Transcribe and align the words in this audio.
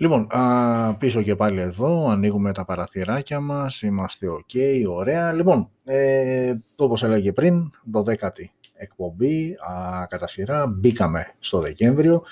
Λοιπόν, 0.00 0.26
α, 0.30 0.94
πίσω 0.98 1.22
και 1.22 1.36
πάλι 1.36 1.60
εδώ, 1.60 2.08
ανοίγουμε 2.08 2.52
τα 2.52 2.64
παραθυράκια 2.64 3.40
μας, 3.40 3.82
είμαστε 3.82 4.26
ok, 4.30 4.84
ωραία. 4.88 5.32
Λοιπόν, 5.32 5.70
ε, 5.84 6.54
όπως 6.76 7.02
έλεγε 7.02 7.32
πριν, 7.32 7.70
12η 7.92 8.44
εκπομπή 8.72 9.52
α, 9.52 10.06
κατά 10.06 10.28
σειρά, 10.28 10.66
μπήκαμε 10.66 11.34
στο 11.38 11.58
Δεκέμβριο 11.58 12.22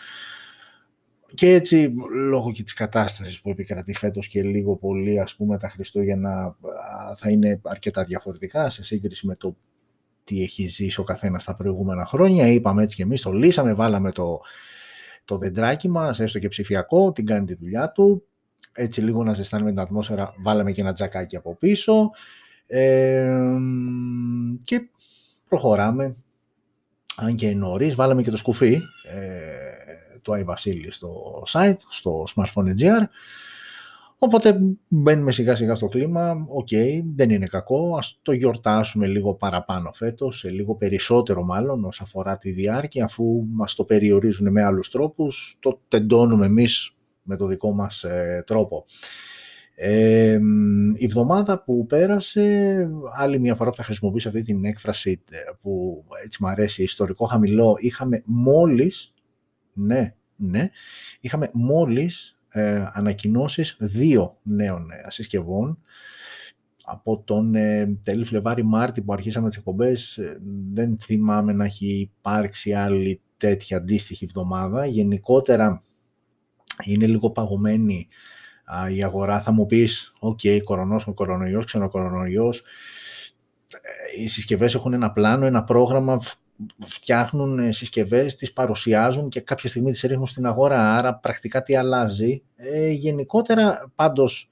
και 1.35 1.55
έτσι 1.55 1.95
λόγω 2.29 2.53
και 2.53 2.63
της 2.63 2.73
κατάστασης 2.73 3.41
που 3.41 3.51
επικρατεί 3.51 3.95
φέτος 3.95 4.29
και 4.29 4.43
λίγο 4.43 4.77
πολύ 4.77 5.21
ας 5.21 5.37
πούμε 5.37 5.59
τα 5.59 5.69
Χριστούγεννα 5.69 6.57
θα 7.17 7.31
είναι 7.31 7.61
αρκετά 7.65 8.05
διαφορετικά 8.05 8.71
σε 8.71 8.85
σύγκριση 8.85 9.27
με 9.27 9.37
το 9.37 9.57
τι 10.25 10.43
έχει 10.43 10.69
ζήσει 10.69 11.01
ο 11.01 11.05
καθένας 11.05 11.45
τα 11.45 11.55
προηγούμενα 11.55 12.05
χρόνια. 12.05 12.47
Είπαμε 12.47 12.83
έτσι 12.83 12.97
και 12.97 13.03
εμείς, 13.03 13.23
το 13.23 13.33
λύσαμε, 13.33 13.75
βάλαμε 13.75 14.13
το, 14.13 14.41
το 15.29 15.37
δεντράκι 15.37 15.89
μας, 15.89 16.21
έστω 16.21 16.39
και 16.39 16.49
ψηφιακό, 16.49 17.13
την 17.13 17.27
κάνει 17.27 17.47
τη 17.47 17.55
δουλειά 17.55 17.91
του. 17.91 18.27
Έτσι 18.73 19.01
λίγο 19.01 19.25
να 19.25 19.35
ζεστάνουμε 19.35 19.71
την 19.71 19.81
ατμόσφαιρα, 19.81 20.35
βάλαμε 20.43 20.73
και 20.73 20.81
ένα 20.81 20.93
τζακάκι 20.93 21.37
από 21.37 21.57
πίσω. 21.57 22.11
και 24.63 24.89
προχωράμε, 25.49 26.17
αν 27.17 27.35
και 27.35 27.55
νωρίς, 27.55 27.95
βάλαμε 27.95 28.23
και 28.23 28.31
το 28.31 28.37
σκουφί 28.37 28.81
ε, 29.09 30.19
του 30.23 30.33
Άι 30.33 30.45
Βασίλης 30.45 30.95
στο 30.95 31.43
site, 31.49 31.79
στο 31.89 32.25
smartphone.gr. 32.35 33.03
Οπότε 34.21 34.61
μπαίνουμε 34.89 35.33
σιγά 35.33 35.57
σιγά 35.57 35.75
στο 35.75 35.87
κλίμα, 35.87 36.47
οκ, 36.49 36.69
δεν 37.15 37.31
είναι 37.31 37.47
κακό, 37.47 37.97
ας 37.97 38.19
το 38.23 38.33
γιορτάσουμε 38.33 39.07
λίγο 39.07 39.35
παραπάνω 39.35 39.93
φέτος, 39.93 40.39
σε 40.39 40.51
λίγο 40.51 40.75
περισσότερο 40.75 41.45
μάλλον 41.45 41.85
όσον 41.85 42.07
αφορά 42.07 42.39
τη 42.39 42.51
διάρκεια, 42.51 43.05
αφού 43.05 43.47
μας 43.53 43.75
το 43.75 43.85
περιορίζουν 43.85 44.53
με 44.53 44.63
άλλους 44.63 44.91
τρόπους, 44.91 45.57
το 45.61 45.81
τεντώνουμε 45.89 46.47
εμείς 46.47 46.97
με 47.23 47.37
το 47.37 47.47
δικό 47.47 47.73
μας 47.73 48.05
ε, 48.05 48.43
τρόπο. 48.47 48.85
Ε, 49.75 50.39
η 50.95 51.05
εβδομάδα 51.05 51.63
που 51.63 51.87
πέρασε, 51.87 52.77
άλλη 53.17 53.39
μια 53.39 53.55
φορά 53.55 53.71
που 53.71 53.77
θα 53.77 53.83
χρησιμοποιήσω 53.83 54.29
αυτή 54.29 54.43
την 54.43 54.65
έκφραση 54.65 55.23
ε, 55.31 55.37
που 55.61 56.05
έτσι 56.25 56.43
μου 56.43 56.49
αρέσει, 56.49 56.83
ιστορικό 56.83 57.25
χαμηλό, 57.25 57.77
είχαμε 57.79 58.23
μόλις, 58.25 59.15
ναι, 59.73 60.15
ναι, 60.37 60.71
είχαμε 61.21 61.51
μόλις 61.53 62.38
ε, 62.59 62.91
ανακοινώσεις 62.93 63.77
δύο 63.81 64.39
νέων 64.43 64.91
ε, 64.91 65.11
συσκευών. 65.11 65.79
Από 66.85 67.23
τον 67.25 67.55
ε, 67.55 67.99
τέλη 68.03 68.25
Φλεβάρι-Μάρτι 68.25 69.03
που 69.03 69.13
αρχίσαμε 69.13 69.49
τις 69.49 69.59
εκπομπές 69.59 70.17
ε, 70.17 70.39
δεν 70.73 70.99
θυμάμαι 71.01 71.53
να 71.53 71.65
έχει 71.65 71.87
υπάρξει 71.87 72.73
άλλη 72.73 73.21
τέτοια 73.37 73.77
αντίστοιχη 73.77 74.25
εβδομάδα. 74.25 74.87
Γενικότερα 74.87 75.83
είναι 76.85 77.07
λίγο 77.07 77.31
παγωμένη 77.31 78.07
η 78.95 79.05
αγορά. 79.05 79.43
Θα 79.43 79.53
μου 79.53 79.67
πεις, 79.67 80.13
OK, 80.19 80.41
okay, 80.43 80.61
κορονός, 80.65 81.07
κορονοϊός, 81.15 81.65
ξενοκορονοϊός. 81.65 82.63
Οι 84.19 84.29
συσκευές 84.29 84.75
έχουν 84.75 84.93
ένα 84.93 85.13
πλάνο, 85.13 85.47
ένα 85.47 85.65
πρόγραμμα, 85.65 86.21
φτιάχνουν 86.87 87.59
ε, 87.59 87.73
συσκευές, 87.73 88.35
τις 88.35 88.53
παρουσιάζουν 88.53 89.29
και 89.29 89.41
κάποια 89.41 89.69
στιγμή 89.69 89.91
τις 89.91 90.01
ρίχνουν 90.01 90.27
στην 90.27 90.47
αγορά, 90.47 90.97
άρα 90.97 91.15
πρακτικά 91.15 91.63
τι 91.63 91.77
αλλάζει. 91.77 92.43
Ε, 92.57 92.91
γενικότερα 92.91 93.93
πάντως 93.95 94.51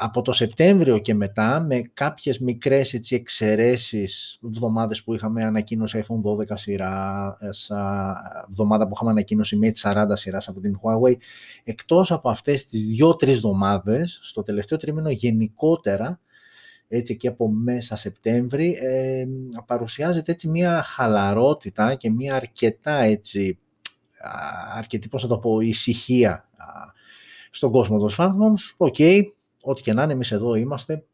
από 0.00 0.22
το 0.22 0.32
Σεπτέμβριο 0.32 0.98
και 0.98 1.14
μετά 1.14 1.60
με 1.60 1.90
κάποιες 1.94 2.38
μικρές 2.38 2.94
έτσι, 2.94 3.14
εξαιρέσεις 3.14 4.38
εβδομάδες 4.44 5.02
που 5.02 5.14
είχαμε 5.14 5.44
ανακοίνωση 5.44 6.04
iPhone 6.06 6.20
12 6.22 6.44
σειράς, 6.54 7.70
εβδομάδα 8.48 8.86
που 8.86 8.92
είχαμε 8.94 9.10
ανακοίνωση 9.10 9.58
Mate 9.62 9.92
40 9.92 10.06
σειράς 10.12 10.48
από 10.48 10.60
την 10.60 10.78
Huawei, 10.82 11.14
εκτός 11.64 12.12
από 12.12 12.30
αυτές 12.30 12.66
τις 12.66 12.86
δύο-τρεις 12.86 13.36
εβδομάδες, 13.36 14.20
στο 14.22 14.42
τελευταίο 14.42 14.78
τρίμηνο 14.78 15.10
γενικότερα 15.10 16.20
έτσι 16.92 17.16
και 17.16 17.28
από 17.28 17.48
μέσα 17.48 17.96
Σεπτέμβρη, 17.96 18.76
ε, 18.80 19.26
παρουσιάζεται 19.66 20.32
έτσι 20.32 20.48
μια 20.48 20.82
χαλαρότητα 20.82 21.94
και 21.94 22.10
μια 22.10 22.34
αρκετά 22.34 22.94
έτσι, 22.94 23.58
αρκετή, 24.76 25.08
πώς 25.08 25.22
θα 25.22 25.28
το 25.28 25.38
πω, 25.38 25.60
ησυχία 25.60 26.48
στον 27.50 27.70
κόσμο 27.70 27.98
των 27.98 28.10
smartphones. 28.16 28.74
OK, 28.76 28.94
okay, 28.98 29.22
ό,τι 29.62 29.82
και 29.82 29.92
να 29.92 30.02
είναι, 30.02 30.12
εμείς 30.12 30.32
εδώ 30.32 30.54
είμαστε, 30.54 31.04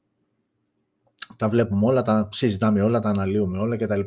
τα 1.36 1.48
βλέπουμε 1.48 1.86
όλα, 1.86 2.02
τα 2.02 2.28
συζητάμε 2.32 2.82
όλα, 2.82 3.00
τα 3.00 3.08
αναλύουμε 3.08 3.58
όλα 3.58 3.76
κτλ. 3.76 4.00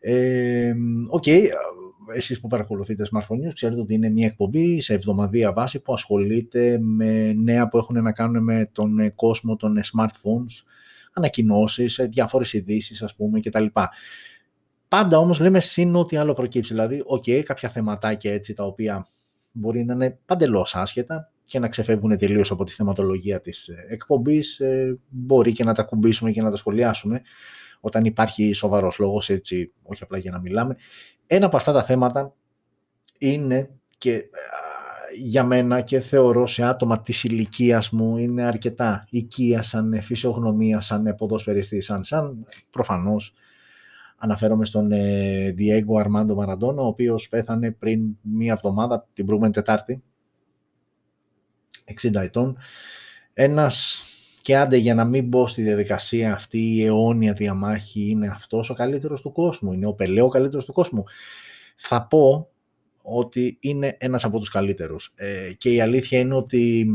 Ε, 0.00 0.74
OK, 1.08 1.22
okay, 1.26 1.46
εσείς 2.14 2.40
που 2.40 2.48
παρακολουθείτε 2.48 3.06
Smartphone 3.12 3.46
News 3.46 3.52
ξέρετε 3.54 3.80
ότι 3.80 3.94
είναι 3.94 4.10
μια 4.10 4.26
εκπομπή 4.26 4.80
σε 4.80 4.94
εβδομαδιαία 4.94 5.52
βάση 5.52 5.80
που 5.80 5.92
ασχολείται 5.92 6.78
με 6.80 7.32
νέα 7.32 7.68
που 7.68 7.78
έχουν 7.78 8.02
να 8.02 8.12
κάνουν 8.12 8.42
με 8.42 8.70
τον 8.72 9.14
κόσμο 9.14 9.56
των 9.56 9.80
smartphones, 9.92 10.64
ανακοινώσεις, 11.12 12.00
διάφορες 12.10 12.52
ειδήσεις, 12.52 13.02
ας 13.02 13.14
πούμε 13.14 13.40
κτλ. 13.40 13.66
Πάντα 14.88 15.18
όμως 15.18 15.40
λέμε 15.40 15.60
συν 15.60 15.94
ό,τι 15.94 16.16
άλλο 16.16 16.32
προκύψει. 16.32 16.72
Δηλαδή, 16.74 17.02
OK, 17.06 17.22
okay, 17.26 17.42
κάποια 17.44 17.68
θεματάκια 17.68 18.32
έτσι 18.32 18.54
τα 18.54 18.64
οποία 18.64 19.06
μπορεί 19.52 19.84
να 19.84 19.94
είναι 19.94 20.18
παντελώς 20.26 20.74
άσχετα 20.74 21.32
και 21.44 21.58
να 21.58 21.68
ξεφεύγουν 21.68 22.16
τελείως 22.16 22.50
από 22.50 22.64
τη 22.64 22.72
θεματολογία 22.72 23.40
της 23.40 23.68
ε, 23.68 23.86
εκπομπής, 23.88 24.60
ε, 24.60 24.98
μπορεί 25.08 25.52
και 25.52 25.64
να 25.64 25.74
τα 25.74 25.82
ακουμπήσουμε 25.82 26.30
και 26.30 26.42
να 26.42 26.50
τα 26.50 26.56
σχολιάσουμε 26.56 27.22
όταν 27.80 28.04
υπάρχει 28.04 28.52
σοβαρός 28.52 28.98
λόγος, 28.98 29.30
έτσι, 29.30 29.72
όχι 29.82 30.02
απλά 30.02 30.18
για 30.18 30.30
να 30.30 30.40
μιλάμε. 30.40 30.76
Ένα 31.30 31.46
από 31.46 31.56
αυτά 31.56 31.72
τα 31.72 31.82
θέματα 31.82 32.34
είναι 33.18 33.70
και 33.98 34.24
για 35.20 35.44
μένα 35.44 35.80
και 35.80 36.00
θεωρώ 36.00 36.46
σε 36.46 36.64
άτομα 36.64 37.00
της 37.00 37.24
ηλικίας 37.24 37.90
μου 37.90 38.16
είναι 38.16 38.42
αρκετά 38.42 39.06
οικία 39.10 39.62
σαν 39.62 40.00
φυσιογνωμία, 40.02 40.80
σαν 40.80 41.14
ποδοσφαιριστή, 41.16 41.80
σαν, 41.80 42.04
σαν 42.04 42.46
προφανώς 42.70 43.32
αναφέρομαι 44.18 44.64
στον 44.64 44.92
ε, 44.92 45.54
Diego 45.58 46.04
Armando 46.04 46.36
Maradona, 46.36 46.76
ο 46.76 46.86
οποίος 46.86 47.28
πέθανε 47.28 47.70
πριν 47.70 48.16
μία 48.20 48.52
εβδομάδα, 48.52 49.06
την 49.12 49.24
προηγούμενη 49.24 49.54
Τετάρτη, 49.54 50.02
60 52.02 52.14
ετών. 52.14 52.58
Ένας 53.32 54.02
και 54.48 54.56
άντε 54.56 54.76
για 54.76 54.94
να 54.94 55.04
μην 55.04 55.28
μπω 55.28 55.46
στη 55.46 55.62
διαδικασία 55.62 56.34
αυτή 56.34 56.58
η 56.58 56.84
αιώνια 56.84 57.32
διαμάχη 57.32 58.10
είναι 58.10 58.26
αυτός 58.26 58.70
ο 58.70 58.74
καλύτερος 58.74 59.20
του 59.20 59.32
κόσμου, 59.32 59.72
είναι 59.72 59.86
ο 59.86 59.92
Πελέ 59.92 60.20
ο 60.20 60.28
καλύτερος 60.28 60.64
του 60.64 60.72
κόσμου. 60.72 61.04
Θα 61.76 62.06
πω 62.06 62.50
ότι 63.02 63.56
είναι 63.60 63.96
ένας 63.98 64.24
από 64.24 64.38
τους 64.38 64.48
καλύτερους. 64.48 65.12
Ε, 65.14 65.52
και 65.52 65.70
η 65.70 65.80
αλήθεια 65.80 66.18
είναι 66.18 66.34
ότι 66.34 66.86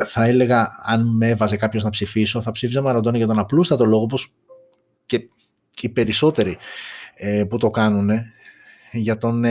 ε, 0.00 0.04
θα 0.04 0.24
έλεγα, 0.24 0.70
αν 0.82 1.16
με 1.16 1.28
έβαζε 1.28 1.56
κάποιος 1.56 1.82
να 1.82 1.90
ψηφίσω, 1.90 2.42
θα 2.42 2.52
ψήφιζα 2.52 2.82
Μαραντώνη 2.82 3.16
για 3.18 3.26
τον 3.26 3.38
απλούστατο 3.38 3.84
λόγο, 3.84 4.02
όπως 4.02 4.32
και, 5.06 5.28
οι 5.80 5.88
περισσότεροι 5.88 6.56
ε, 7.14 7.44
που 7.44 7.56
το 7.56 7.70
κάνουν, 7.70 8.10
για 8.92 9.18
τον 9.18 9.44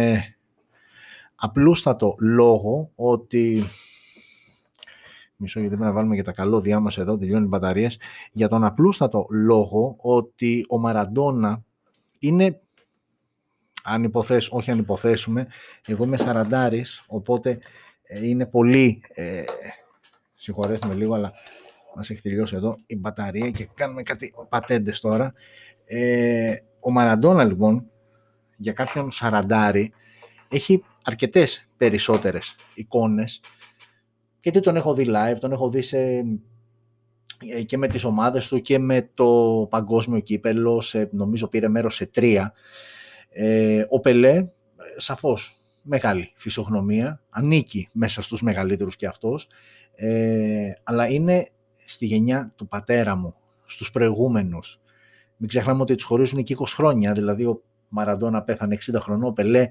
απλούστατο 1.35 2.16
λόγο 2.19 2.91
ότι 2.96 3.63
μισό 5.41 5.59
γιατί 5.59 5.75
πρέπει 5.75 5.90
να 5.90 5.96
βάλουμε 5.96 6.16
και 6.16 6.24
τα 6.24 6.31
καλώδια 6.31 6.79
μας 6.79 6.97
εδώ, 6.97 7.18
τελειώνουν 7.18 7.46
οι 7.46 7.47
μπαταρίες, 7.47 8.00
για 8.31 8.47
τον 8.47 8.63
απλούστατο 8.63 9.25
λόγο 9.29 9.96
ότι 10.00 10.66
ο 10.69 10.78
Μαραντόνα 10.78 11.63
είναι, 12.19 12.62
αν 13.84 14.03
υποθέσ, 14.03 14.50
όχι 14.52 14.72
αν 14.72 14.78
υποθέσουμε, 14.78 15.47
εγώ 15.88 16.03
είμαι 16.03 16.18
σαραντάρης, 16.18 17.03
οπότε 17.07 17.59
ε, 18.03 18.28
είναι 18.28 18.46
πολύ, 18.46 19.02
ε, 19.13 19.44
συγχωρέστε 20.35 20.88
με 20.88 20.94
λίγο, 20.94 21.13
αλλά 21.13 21.31
μας 21.96 22.09
έχει 22.09 22.22
τελειώσει 22.22 22.56
εδώ 22.56 22.78
η 22.85 22.96
μπαταρία 22.96 23.52
και 23.52 23.68
κάνουμε 23.73 24.03
κάτι 24.03 24.34
πατέντες 24.50 25.00
τώρα. 25.00 25.34
Ε, 25.85 26.56
ο 26.79 26.91
Μαραντόνα 26.91 27.44
λοιπόν, 27.44 27.85
για 28.55 28.73
κάποιον 28.73 29.11
σαραντάρι, 29.11 29.94
έχει 30.49 30.84
αρκετές 31.03 31.67
περισσότερες 31.78 32.55
εικόνες 32.73 33.41
γιατί 34.41 34.59
τον 34.59 34.76
έχω 34.76 34.93
δει 34.93 35.05
live, 35.08 35.38
τον 35.40 35.52
έχω 35.52 35.70
δει 35.70 35.84
ε, 35.91 37.61
και 37.64 37.78
με 37.78 37.88
τις 37.88 38.03
ομάδες 38.03 38.47
του 38.47 38.61
και 38.61 38.79
με 38.79 39.09
το 39.14 39.67
παγκόσμιο 39.70 40.20
κύπελο, 40.20 40.82
σε, 40.82 41.09
νομίζω 41.11 41.47
πήρε 41.47 41.67
μέρος 41.67 41.96
σε 41.96 42.05
τρία. 42.05 42.53
Ε, 43.29 43.85
ο 43.90 43.99
Πελέ, 43.99 44.47
σαφώς, 44.97 45.58
μεγάλη 45.82 46.32
φυσιογνωμία, 46.35 47.22
ανήκει 47.29 47.90
μέσα 47.91 48.22
στους 48.22 48.41
μεγαλύτερους 48.41 48.96
και 48.96 49.08
αυτός, 49.08 49.47
ε, 49.96 50.72
αλλά 50.84 51.08
είναι 51.09 51.47
στη 51.85 52.05
γενιά 52.05 52.53
του 52.55 52.67
πατέρα 52.67 53.16
μου, 53.16 53.35
στους 53.66 53.91
προηγούμενους. 53.91 54.79
Μην 55.37 55.49
ξεχνάμε 55.49 55.82
ότι 55.82 55.96
τους 55.96 56.03
χωρίζουν 56.03 56.44
και 56.44 56.55
20 56.59 56.64
χρόνια, 56.76 57.14
δηλαδή 57.14 57.46
ο 57.46 57.61
Μαραντόνα 57.90 58.41
πέθανε 58.41 58.78
60 58.91 58.99
χρονών, 58.99 59.28
ο 59.28 59.32
Πελέ 59.32 59.70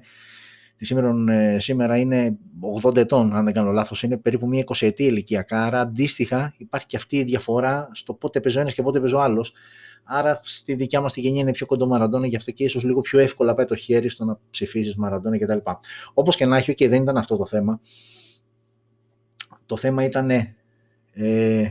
τη 0.75 0.85
σήμερα, 0.85 1.33
ε, 1.33 1.59
σήμερα 1.59 1.97
είναι 1.97 2.37
80 2.83 2.97
ετών, 2.97 3.35
αν 3.35 3.45
δεν 3.45 3.53
κάνω 3.53 3.71
λάθος, 3.71 4.03
είναι 4.03 4.17
περίπου 4.17 4.47
μια 4.47 4.59
20 4.59 4.85
ετή 4.85 5.03
ηλικία. 5.03 5.45
Άρα 5.49 5.79
αντίστοιχα 5.79 6.53
υπάρχει 6.57 6.85
και 6.85 6.97
αυτή 6.97 7.17
η 7.17 7.23
διαφορά 7.23 7.89
στο 7.93 8.13
πότε 8.13 8.39
παίζω 8.39 8.59
ένας 8.59 8.73
και 8.73 8.81
πότε 8.81 8.99
παίζω 8.99 9.17
άλλος. 9.17 9.53
Άρα 10.03 10.39
στη 10.43 10.73
δικιά 10.73 11.01
μας 11.01 11.13
τη 11.13 11.21
γενιά 11.21 11.41
είναι 11.41 11.51
πιο 11.51 11.65
κοντό 11.65 11.87
Μαραντόνα, 11.87 12.27
γι' 12.27 12.35
αυτό 12.35 12.51
και 12.51 12.63
ίσως 12.63 12.83
λίγο 12.83 13.01
πιο 13.01 13.19
εύκολα 13.19 13.53
πάει 13.53 13.65
το 13.65 13.75
χέρι 13.75 14.09
στο 14.09 14.25
να 14.25 14.39
ψηφίζεις 14.49 14.95
Μαραντόνα 14.95 15.37
κτλ. 15.37 15.57
Όπως 16.13 16.35
και 16.35 16.45
να 16.45 16.57
έχει, 16.57 16.73
και 16.73 16.89
δεν 16.89 17.01
ήταν 17.01 17.17
αυτό 17.17 17.37
το 17.37 17.45
θέμα. 17.45 17.79
Το 19.65 19.77
θέμα 19.77 20.03
ήταν 20.03 20.29
ε, 21.11 21.69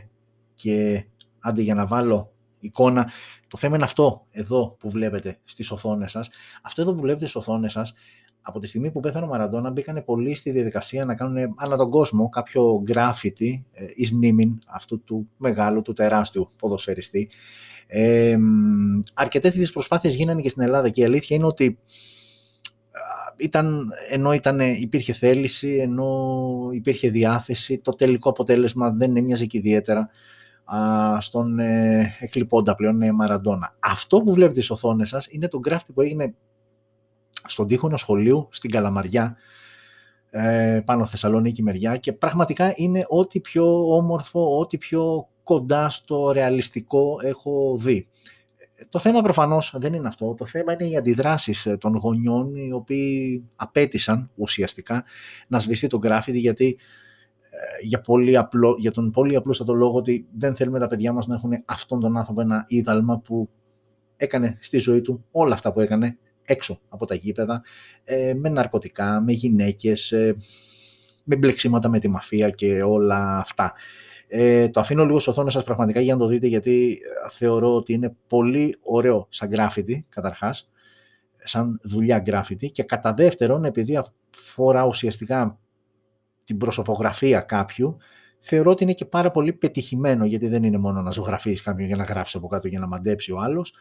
και 0.54 1.04
άντε 1.40 1.62
για 1.62 1.74
να 1.74 1.86
βάλω 1.86 2.32
εικόνα. 2.60 3.12
Το 3.48 3.56
θέμα 3.56 3.76
είναι 3.76 3.84
αυτό 3.84 4.26
εδώ 4.30 4.76
που 4.78 4.90
βλέπετε 4.90 5.38
στις 5.44 5.70
οθόνες 5.70 6.10
σας. 6.10 6.30
Αυτό 6.62 6.82
εδώ 6.82 6.94
που 6.94 7.00
βλέπετε 7.00 7.26
στις 7.26 7.36
οθόνες 7.36 7.72
σας, 7.72 7.94
από 8.42 8.58
τη 8.58 8.66
στιγμή 8.66 8.90
που 8.90 9.00
πέθανε 9.00 9.24
ο 9.24 9.28
Μαραντόνα, 9.28 9.70
μπήκαν 9.70 10.02
πολλοί 10.04 10.34
στη 10.34 10.50
διαδικασία 10.50 11.04
να 11.04 11.14
κάνουν 11.14 11.54
ανά 11.56 11.76
τον 11.76 11.90
κόσμο 11.90 12.28
κάποιο 12.28 12.80
γκράφιτι 12.82 13.64
ε, 13.72 13.84
εις 13.94 14.12
μνήμην 14.12 14.58
αυτού 14.66 15.04
του 15.04 15.28
μεγάλου, 15.36 15.82
του 15.82 15.92
τεράστιου 15.92 16.50
ποδοσφαιριστή. 16.58 17.30
Ε, 17.86 18.36
αρκετές 19.14 19.52
τις 19.52 19.72
προσπάθειες 19.72 20.14
γίνανε 20.14 20.40
και 20.40 20.48
στην 20.48 20.62
Ελλάδα 20.62 20.88
και 20.88 21.00
η 21.00 21.04
αλήθεια 21.04 21.36
είναι 21.36 21.46
ότι 21.46 21.78
ήταν, 23.36 23.88
ενώ 24.10 24.32
ήταν, 24.32 24.60
υπήρχε 24.60 25.12
θέληση, 25.12 25.76
ενώ 25.76 26.28
υπήρχε 26.72 27.10
διάθεση, 27.10 27.78
το 27.78 27.94
τελικό 27.94 28.30
αποτέλεσμα 28.30 28.90
δεν 28.90 29.16
έμοιαζε 29.16 29.46
και 29.46 29.58
ιδιαίτερα 29.58 30.10
στον 31.18 31.58
ε, 31.58 32.14
εκλειπώντα 32.20 32.74
πλέον 32.74 33.02
ε, 33.02 33.12
Μαραντόνα. 33.12 33.74
Αυτό 33.80 34.20
που 34.20 34.32
βλέπετε 34.32 34.60
στις 34.60 34.70
οθόνες 34.70 35.08
σας 35.08 35.26
είναι 35.30 35.48
το 35.48 35.58
γκράφτη 35.58 35.92
που 35.92 36.00
έγινε 36.00 36.34
στον 37.46 37.66
τείχο 37.66 37.96
σχολείου 37.96 38.48
στην 38.50 38.70
Καλαμαριά, 38.70 39.36
ε, 40.30 40.80
πάνω 40.84 41.06
Θεσσαλονίκη 41.06 41.62
μεριά 41.62 41.96
και 41.96 42.12
πραγματικά 42.12 42.72
είναι 42.76 43.04
ό,τι 43.08 43.40
πιο 43.40 43.94
όμορφο, 43.96 44.58
ό,τι 44.58 44.78
πιο 44.78 45.28
κοντά 45.42 45.90
στο 45.90 46.32
ρεαλιστικό 46.32 47.18
έχω 47.22 47.76
δει. 47.78 48.08
Το 48.88 48.98
θέμα 48.98 49.22
προφανώς 49.22 49.74
δεν 49.76 49.94
είναι 49.94 50.08
αυτό. 50.08 50.34
Το 50.34 50.46
θέμα 50.46 50.72
είναι 50.72 50.88
οι 50.90 50.96
αντιδράσεις 50.96 51.68
των 51.78 51.96
γονιών 51.96 52.54
οι 52.54 52.72
οποίοι 52.72 53.44
απέτησαν 53.56 54.30
ουσιαστικά 54.34 55.04
να 55.48 55.58
σβηστεί 55.58 55.86
το 55.86 55.98
γκράφιτι 55.98 56.38
γιατί 56.38 56.78
για, 57.82 58.00
πολύ 58.00 58.36
απλό, 58.36 58.76
για 58.78 58.90
τον 58.90 59.10
πολύ 59.10 59.36
απλούστατο 59.36 59.74
λόγο 59.74 59.96
ότι 59.96 60.26
δεν 60.38 60.56
θέλουμε 60.56 60.78
τα 60.78 60.86
παιδιά 60.86 61.12
μας 61.12 61.26
να 61.26 61.34
έχουν 61.34 61.50
αυτόν 61.64 62.00
τον 62.00 62.16
άνθρωπο 62.16 62.40
ένα 62.40 62.64
είδαλμα 62.68 63.18
που 63.18 63.48
έκανε 64.16 64.58
στη 64.60 64.78
ζωή 64.78 65.00
του 65.00 65.24
όλα 65.30 65.54
αυτά 65.54 65.72
που 65.72 65.80
έκανε 65.80 66.18
έξω 66.50 66.80
από 66.88 67.06
τα 67.06 67.14
γήπεδα, 67.14 67.62
ε, 68.04 68.34
με 68.34 68.48
ναρκωτικά, 68.48 69.20
με 69.20 69.32
γυναίκες, 69.32 70.12
ε, 70.12 70.36
με 71.24 71.36
μπλεξίματα 71.36 71.88
με 71.88 71.98
τη 71.98 72.08
μαφία 72.08 72.50
και 72.50 72.82
όλα 72.82 73.38
αυτά. 73.38 73.72
Ε, 74.26 74.68
το 74.68 74.80
αφήνω 74.80 75.04
λίγο 75.04 75.20
στο 75.20 75.30
οθόνη 75.30 75.50
σας 75.50 75.64
πραγματικά 75.64 76.00
για 76.00 76.12
να 76.12 76.18
το 76.18 76.26
δείτε 76.26 76.46
γιατί 76.46 76.98
θεωρώ 77.30 77.74
ότι 77.74 77.92
είναι 77.92 78.16
πολύ 78.26 78.76
ωραίο 78.82 79.26
σαν 79.30 79.48
γκράφιτι 79.48 80.06
καταρχάς, 80.08 80.70
σαν 81.44 81.80
δουλειά 81.82 82.18
γκράφιτι 82.18 82.70
και 82.70 82.82
κατά 82.82 83.14
δεύτερον 83.14 83.64
επειδή 83.64 83.96
αφορά 83.96 84.86
ουσιαστικά 84.86 85.58
την 86.44 86.58
προσωπογραφία 86.58 87.40
κάποιου, 87.40 87.96
θεωρώ 88.40 88.70
ότι 88.70 88.82
είναι 88.82 88.92
και 88.92 89.04
πάρα 89.04 89.30
πολύ 89.30 89.52
πετυχημένο, 89.52 90.24
γιατί 90.24 90.48
δεν 90.48 90.62
είναι 90.62 90.78
μόνο 90.78 91.02
να 91.02 91.10
ζωγραφείς 91.10 91.62
κάποιον 91.62 91.86
για 91.86 91.96
να 91.96 92.04
γράψει 92.04 92.36
από 92.36 92.48
κάτω 92.48 92.68
για 92.68 92.78
να 92.78 92.86
μαντέψει 92.86 93.32
ο 93.32 93.38
άλλος, 93.38 93.74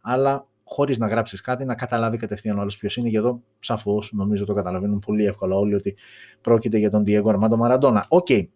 αλλά 0.00 0.46
χωρίς 0.64 0.98
να 0.98 1.06
γράψεις 1.06 1.40
κάτι, 1.40 1.64
να 1.64 1.74
καταλάβει 1.74 2.16
κατευθείαν 2.16 2.58
ο 2.58 2.60
άλλος 2.60 2.76
ποιος 2.76 2.96
είναι. 2.96 3.08
Και 3.08 3.16
εδώ, 3.16 3.42
σαφώς, 3.60 4.12
νομίζω 4.12 4.44
το 4.44 4.54
καταλαβαίνουν 4.54 4.98
πολύ 4.98 5.24
εύκολα 5.26 5.56
όλοι 5.56 5.74
ότι 5.74 5.96
πρόκειται 6.40 6.78
για 6.78 6.90
τον 6.90 7.04
Diego 7.06 7.24
Armando 7.24 7.58
Maradona. 7.60 8.02
OK. 8.08 8.26
Okay. 8.28 8.48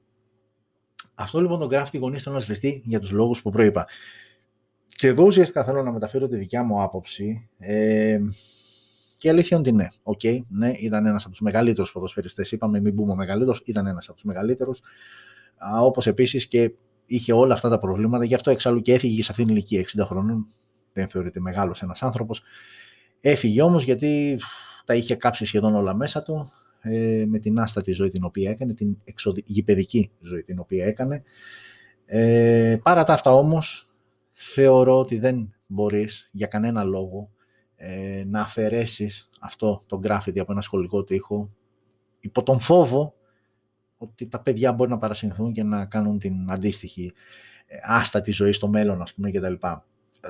Αυτό 1.14 1.40
λοιπόν 1.40 1.58
το 1.58 1.68
γκράφιτι 1.68 1.90
οι 1.90 1.98
γονείς 1.98 2.18
θέλουν 2.18 2.34
να 2.34 2.40
σβηστεί 2.40 2.82
για 2.84 3.00
τους 3.00 3.10
λόγους 3.10 3.42
που 3.42 3.50
προείπα. 3.50 3.86
Και 4.86 5.06
εδώ 5.06 5.24
ουσιαστικά 5.24 5.64
θέλω 5.64 5.82
να 5.82 5.92
μεταφέρω 5.92 6.28
τη 6.28 6.36
δικιά 6.36 6.62
μου 6.62 6.82
άποψη. 6.82 7.48
Ε, 7.58 8.18
και 9.16 9.26
η 9.26 9.30
αλήθεια 9.30 9.62
είναι 9.66 9.88
ότι 10.02 10.26
ναι, 10.26 10.38
okay, 10.38 10.44
ναι, 10.48 10.70
ήταν 10.70 11.06
ένας 11.06 11.22
από 11.22 11.30
τους 11.30 11.40
μεγαλύτερους 11.40 11.92
ποδοσφαιριστές. 11.92 12.52
Είπαμε, 12.52 12.80
μην 12.80 12.94
πούμε 12.94 13.12
ο 13.12 13.14
μεγαλύτερος, 13.14 13.62
ήταν 13.64 13.86
ένας 13.86 14.06
από 14.06 14.14
τους 14.14 14.24
μεγαλύτερους. 14.24 14.80
Όπως 15.80 16.06
επίσης 16.06 16.46
και 16.46 16.72
είχε 17.06 17.32
όλα 17.32 17.54
αυτά 17.54 17.68
τα 17.68 17.78
προβλήματα, 17.78 18.24
γι' 18.24 18.34
αυτό 18.34 18.50
εξάλλου 18.50 18.80
και 18.80 18.92
έφυγε 18.92 19.22
σε 19.22 19.30
αυτήν 19.30 19.46
την 19.46 19.54
ηλικία 19.54 19.80
60 19.80 20.04
χρονών. 20.04 20.46
Δεν 21.00 21.08
θεωρείται 21.08 21.40
μεγάλος 21.40 21.82
ένας 21.82 22.02
άνθρωπος. 22.02 22.42
Έφυγε 23.20 23.62
όμως 23.62 23.84
γιατί 23.84 24.40
τα 24.84 24.94
είχε 24.94 25.14
κάψει 25.14 25.44
σχεδόν 25.44 25.74
όλα 25.74 25.94
μέσα 25.94 26.22
του 26.22 26.52
ε, 26.80 27.24
με 27.26 27.38
την 27.38 27.58
άστατη 27.58 27.92
ζωή 27.92 28.08
την 28.08 28.24
οποία 28.24 28.50
έκανε, 28.50 28.74
την 28.74 28.96
γηπαιδική 29.44 30.10
ζωή 30.20 30.42
την 30.42 30.58
οποία 30.58 30.86
έκανε. 30.86 31.22
Ε, 32.06 32.76
παρά 32.82 33.04
τα 33.04 33.12
αυτά 33.12 33.34
όμως, 33.34 33.88
θεωρώ 34.32 34.98
ότι 34.98 35.18
δεν 35.18 35.54
μπορείς 35.66 36.28
για 36.32 36.46
κανένα 36.46 36.82
λόγο 36.84 37.30
ε, 37.76 38.24
να 38.26 38.40
αφαιρέσεις 38.40 39.30
αυτό 39.40 39.80
το 39.86 40.00
graffiti 40.04 40.38
από 40.38 40.52
ένα 40.52 40.60
σχολικό 40.60 41.04
τοίχο 41.04 41.50
υπό 42.20 42.42
τον 42.42 42.60
φόβο 42.60 43.14
ότι 43.98 44.26
τα 44.28 44.40
παιδιά 44.40 44.72
μπορεί 44.72 44.90
να 44.90 44.98
παρασυγχθούν 44.98 45.52
και 45.52 45.62
να 45.62 45.86
κάνουν 45.86 46.18
την 46.18 46.50
αντίστοιχη 46.50 47.12
ε, 47.66 47.76
άστατη 47.82 48.30
ζωή 48.30 48.52
στο 48.52 48.68
μέλλον, 48.68 49.02
ας 49.02 49.14
πούμε, 49.14 49.30
κτλ. 49.30 49.54
Ε, 50.20 50.28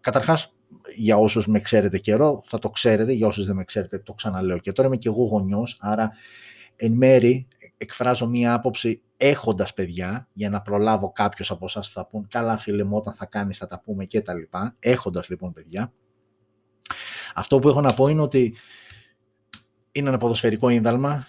καταρχάς, 0.00 0.54
για 0.96 1.16
όσους 1.16 1.46
με 1.46 1.60
ξέρετε 1.60 1.98
καιρό, 1.98 2.42
θα 2.44 2.58
το 2.58 2.70
ξέρετε, 2.70 3.12
για 3.12 3.26
όσους 3.26 3.46
δεν 3.46 3.56
με 3.56 3.64
ξέρετε, 3.64 3.98
το 3.98 4.12
ξαναλέω. 4.12 4.58
Και 4.58 4.72
τώρα 4.72 4.88
είμαι 4.88 4.96
και 4.96 5.08
εγώ 5.08 5.24
γονιός, 5.24 5.76
άρα 5.80 6.12
εν 6.76 6.92
μέρη 6.92 7.48
εκφράζω 7.76 8.26
μία 8.26 8.52
άποψη 8.52 9.02
έχοντας 9.16 9.74
παιδιά, 9.74 10.28
για 10.32 10.50
να 10.50 10.62
προλάβω 10.62 11.12
κάποιος 11.12 11.50
από 11.50 11.64
εσάς 11.64 11.88
που 11.88 11.94
θα 11.94 12.06
πούν 12.06 12.26
«Καλά 12.30 12.56
φίλε 12.56 12.84
μου, 12.84 12.96
όταν 12.96 13.14
θα 13.14 13.26
κάνεις 13.26 13.58
θα 13.58 13.66
τα 13.66 13.80
πούμε» 13.80 14.04
και 14.04 14.20
τα 14.20 14.34
λοιπά. 14.34 14.76
Έχοντας 14.78 15.28
λοιπόν 15.28 15.52
παιδιά, 15.52 15.92
αυτό 17.34 17.58
που 17.58 17.68
έχω 17.68 17.80
να 17.80 17.94
πω 17.94 18.08
είναι 18.08 18.20
ότι 18.20 18.56
είναι 19.92 20.08
ένα 20.08 20.18
ποδοσφαιρικό 20.18 20.68
ίνδαλμα. 20.68 21.26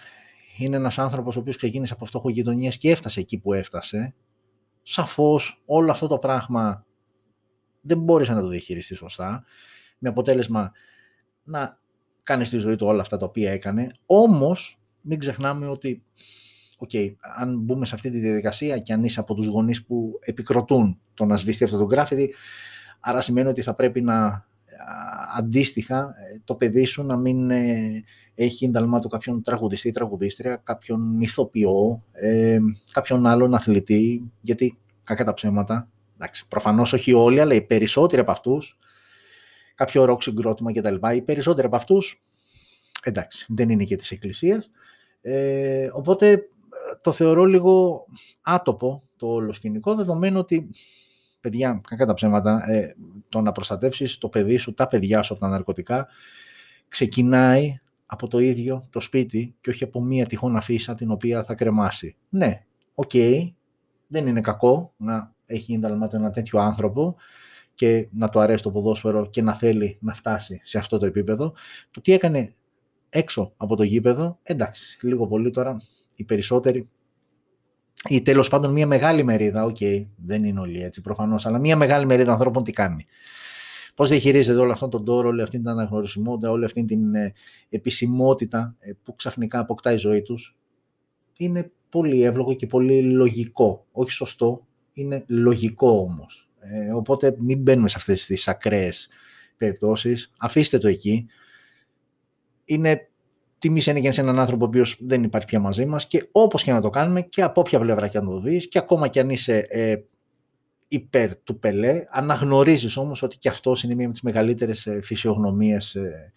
Είναι 0.58 0.76
ένας 0.76 0.98
άνθρωπος 0.98 1.36
ο 1.36 1.40
οποίος 1.40 1.56
ξεκίνησε 1.56 1.92
από 1.92 2.04
φτώχο 2.04 2.28
γειτονιές 2.28 2.78
και 2.78 2.90
έφτασε 2.90 3.20
εκεί 3.20 3.38
που 3.38 3.52
έφτασε. 3.52 4.14
Σαφώς 4.82 5.62
όλο 5.66 5.90
αυτό 5.90 6.06
το 6.06 6.18
πράγμα 6.18 6.86
δεν 7.80 7.98
μπόρεσε 7.98 8.34
να 8.34 8.40
το 8.40 8.48
διαχειριστεί 8.48 8.94
σωστά. 8.94 9.44
Με 9.98 10.08
αποτέλεσμα 10.08 10.72
να 11.44 11.78
κάνει 12.22 12.44
στη 12.44 12.56
ζωή 12.56 12.76
του 12.76 12.86
όλα 12.86 13.00
αυτά 13.00 13.16
τα 13.16 13.26
οποία 13.26 13.52
έκανε. 13.52 13.90
Όμως 14.06 14.80
μην 15.00 15.18
ξεχνάμε 15.18 15.68
ότι 15.68 16.02
okay, 16.78 17.14
αν 17.36 17.58
μπούμε 17.58 17.86
σε 17.86 17.94
αυτή 17.94 18.10
τη 18.10 18.18
διαδικασία 18.18 18.78
και 18.78 18.92
αν 18.92 19.04
είσαι 19.04 19.20
από 19.20 19.34
τους 19.34 19.46
γονείς 19.46 19.84
που 19.84 20.18
επικροτούν 20.20 20.98
το 21.14 21.24
να 21.24 21.36
σβηστεί 21.36 21.64
αυτό 21.64 21.78
το 21.78 21.86
γκράφιτι, 21.86 22.34
άρα 23.00 23.20
σημαίνει 23.20 23.48
ότι 23.48 23.62
θα 23.62 23.74
πρέπει 23.74 24.00
να 24.00 24.48
αντίστοιχα 25.36 25.98
ε, 26.04 26.40
το 26.44 26.54
παιδί 26.54 26.84
σου 26.84 27.06
να 27.06 27.16
μην 27.16 27.50
ε, 27.50 28.02
έχει 28.34 28.64
ίνταλμα 28.64 29.00
του 29.00 29.08
κάποιον 29.08 29.42
τραγουδιστή 29.42 29.88
ή 29.88 29.92
τραγουδίστρια, 29.92 30.56
κάποιον 30.56 31.20
ηθοποιό, 31.20 32.04
ε, 32.12 32.58
κάποιον 32.92 33.26
άλλον 33.26 33.54
αθλητή, 33.54 34.30
γιατί 34.40 34.78
κακά 35.04 35.24
τα 35.24 35.34
ψέματα, 35.34 35.88
εντάξει, 36.20 36.48
προφανώς 36.48 36.92
όχι 36.92 37.12
όλοι, 37.12 37.40
αλλά 37.40 37.54
οι 37.54 37.62
περισσότεροι 37.62 38.20
από 38.20 38.30
αυτούς, 38.30 38.78
κάποιο 39.74 40.04
ροκ 40.04 40.22
συγκρότημα 40.22 40.72
κτλ. 40.72 40.94
Οι 41.14 41.22
περισσότεροι 41.22 41.66
από 41.66 41.76
αυτούς, 41.76 42.22
εντάξει, 43.02 43.46
δεν 43.48 43.68
είναι 43.68 43.84
και 43.84 43.96
της 43.96 44.10
εκκλησίας, 44.10 44.70
ε, 45.20 45.90
οπότε 45.92 46.48
το 47.02 47.12
θεωρώ 47.12 47.44
λίγο 47.44 48.04
άτοπο 48.42 49.02
το 49.16 49.26
όλο 49.26 49.52
σκηνικό, 49.52 49.94
δεδομένου 49.94 50.38
ότι 50.38 50.70
παιδιά, 51.40 51.80
κακά 51.88 52.06
τα 52.06 52.14
ψέματα, 52.14 52.70
ε, 52.70 52.94
το 53.28 53.40
να 53.40 53.52
προστατεύσεις 53.52 54.18
το 54.18 54.28
παιδί 54.28 54.56
σου, 54.56 54.74
τα 54.74 54.86
παιδιά 54.86 55.22
σου 55.22 55.32
από 55.32 55.42
τα 55.42 55.48
ναρκωτικά, 55.48 56.08
ξεκινάει 56.88 57.80
από 58.06 58.28
το 58.28 58.38
ίδιο 58.38 58.88
το 58.90 59.00
σπίτι 59.00 59.54
και 59.60 59.70
όχι 59.70 59.84
από 59.84 60.00
μία 60.00 60.26
τυχόν 60.26 60.56
αφίσα 60.56 60.94
την 60.94 61.10
οποία 61.10 61.42
θα 61.42 61.54
κρεμάσει. 61.54 62.16
Ναι, 62.28 62.64
οκ, 62.94 63.10
δεν 64.06 64.26
είναι 64.26 64.40
κακό 64.40 64.92
να 64.96 65.34
έχει 65.50 65.72
ίνδαλμα 65.72 66.08
ένα 66.12 66.30
τέτοιο 66.30 66.60
άνθρωπο 66.60 67.16
και 67.74 68.08
να 68.12 68.28
του 68.28 68.40
αρέσει 68.40 68.62
το 68.62 68.70
ποδόσφαιρο 68.70 69.26
και 69.26 69.42
να 69.42 69.54
θέλει 69.54 69.98
να 70.00 70.14
φτάσει 70.14 70.60
σε 70.62 70.78
αυτό 70.78 70.98
το 70.98 71.06
επίπεδο. 71.06 71.54
Το 71.90 72.00
τι 72.00 72.12
έκανε 72.12 72.54
έξω 73.08 73.52
από 73.56 73.76
το 73.76 73.82
γήπεδο, 73.82 74.38
εντάξει, 74.42 75.06
λίγο 75.06 75.26
πολύ 75.26 75.50
τώρα, 75.50 75.76
οι 76.14 76.24
περισσότεροι 76.24 76.88
ή 78.08 78.22
τέλος 78.22 78.48
πάντων 78.48 78.72
μια 78.72 78.86
μεγάλη 78.86 79.22
μερίδα, 79.22 79.64
OK, 79.64 79.76
okay, 79.80 80.06
δεν 80.16 80.44
είναι 80.44 80.60
όλοι 80.60 80.82
έτσι 80.82 81.00
προφανώς, 81.00 81.46
αλλά 81.46 81.58
μια 81.58 81.76
μεγάλη 81.76 82.06
μερίδα 82.06 82.32
ανθρώπων 82.32 82.64
τι 82.64 82.72
κάνει. 82.72 83.06
Πώς 83.94 84.08
διαχειρίζεται 84.08 84.58
όλο 84.58 84.72
αυτόν 84.72 84.90
τον 84.90 85.04
τόρο, 85.04 85.28
όλη 85.28 85.42
αυτή 85.42 85.58
την 85.58 85.68
αναγνωρισιμότητα, 85.68 86.50
όλη 86.50 86.64
αυτή 86.64 86.84
την 86.84 87.14
ε, 87.14 87.32
επισημότητα 87.68 88.76
ε, 88.78 88.92
που 89.02 89.14
ξαφνικά 89.14 89.58
αποκτά 89.58 89.92
η 89.92 89.96
ζωή 89.96 90.22
τους, 90.22 90.56
είναι 91.36 91.72
πολύ 91.88 92.22
εύλογο 92.22 92.54
και 92.54 92.66
πολύ 92.66 93.02
λογικό. 93.02 93.86
Όχι 93.92 94.10
σωστό, 94.10 94.66
είναι 94.92 95.24
λογικό 95.26 95.90
όμως. 95.90 96.50
Ε, 96.60 96.92
οπότε 96.92 97.36
μην 97.38 97.58
μπαίνουμε 97.58 97.88
σε 97.88 97.94
αυτές 97.98 98.26
τις 98.26 98.48
ακραίες 98.48 99.08
περιπτώσεις, 99.56 100.32
αφήστε 100.38 100.78
το 100.78 100.88
εκεί. 100.88 101.26
Είναι 102.64 103.10
τιμή 103.58 103.80
είναι 103.86 104.10
σε 104.10 104.20
έναν 104.20 104.38
άνθρωπο 104.38 104.64
ο 104.64 104.68
οποίος 104.68 104.96
δεν 105.00 105.22
υπάρχει 105.22 105.46
πια 105.46 105.60
μαζί 105.60 105.86
μας 105.86 106.06
και 106.06 106.28
όπως 106.32 106.62
και 106.62 106.72
να 106.72 106.80
το 106.80 106.90
κάνουμε 106.90 107.22
και 107.22 107.42
από 107.42 107.60
όποια 107.60 107.78
πλευρά 107.78 108.08
και 108.08 108.18
αν 108.18 108.24
το 108.24 108.40
δεις 108.40 108.68
και 108.68 108.78
ακόμα 108.78 109.08
και 109.08 109.20
αν 109.20 109.30
είσαι 109.30 109.66
ε, 109.68 109.96
υπέρ 110.88 111.36
του 111.36 111.58
Πελέ, 111.58 112.04
αναγνωρίζεις 112.10 112.96
όμως 112.96 113.22
ότι 113.22 113.38
και 113.38 113.48
αυτός 113.48 113.82
είναι 113.82 113.94
μία 113.94 114.04
από 114.04 114.12
τις 114.12 114.22
μεγαλύτερες 114.22 114.88
φυσιογνωμίες 115.02 115.94
ε, 115.94 116.32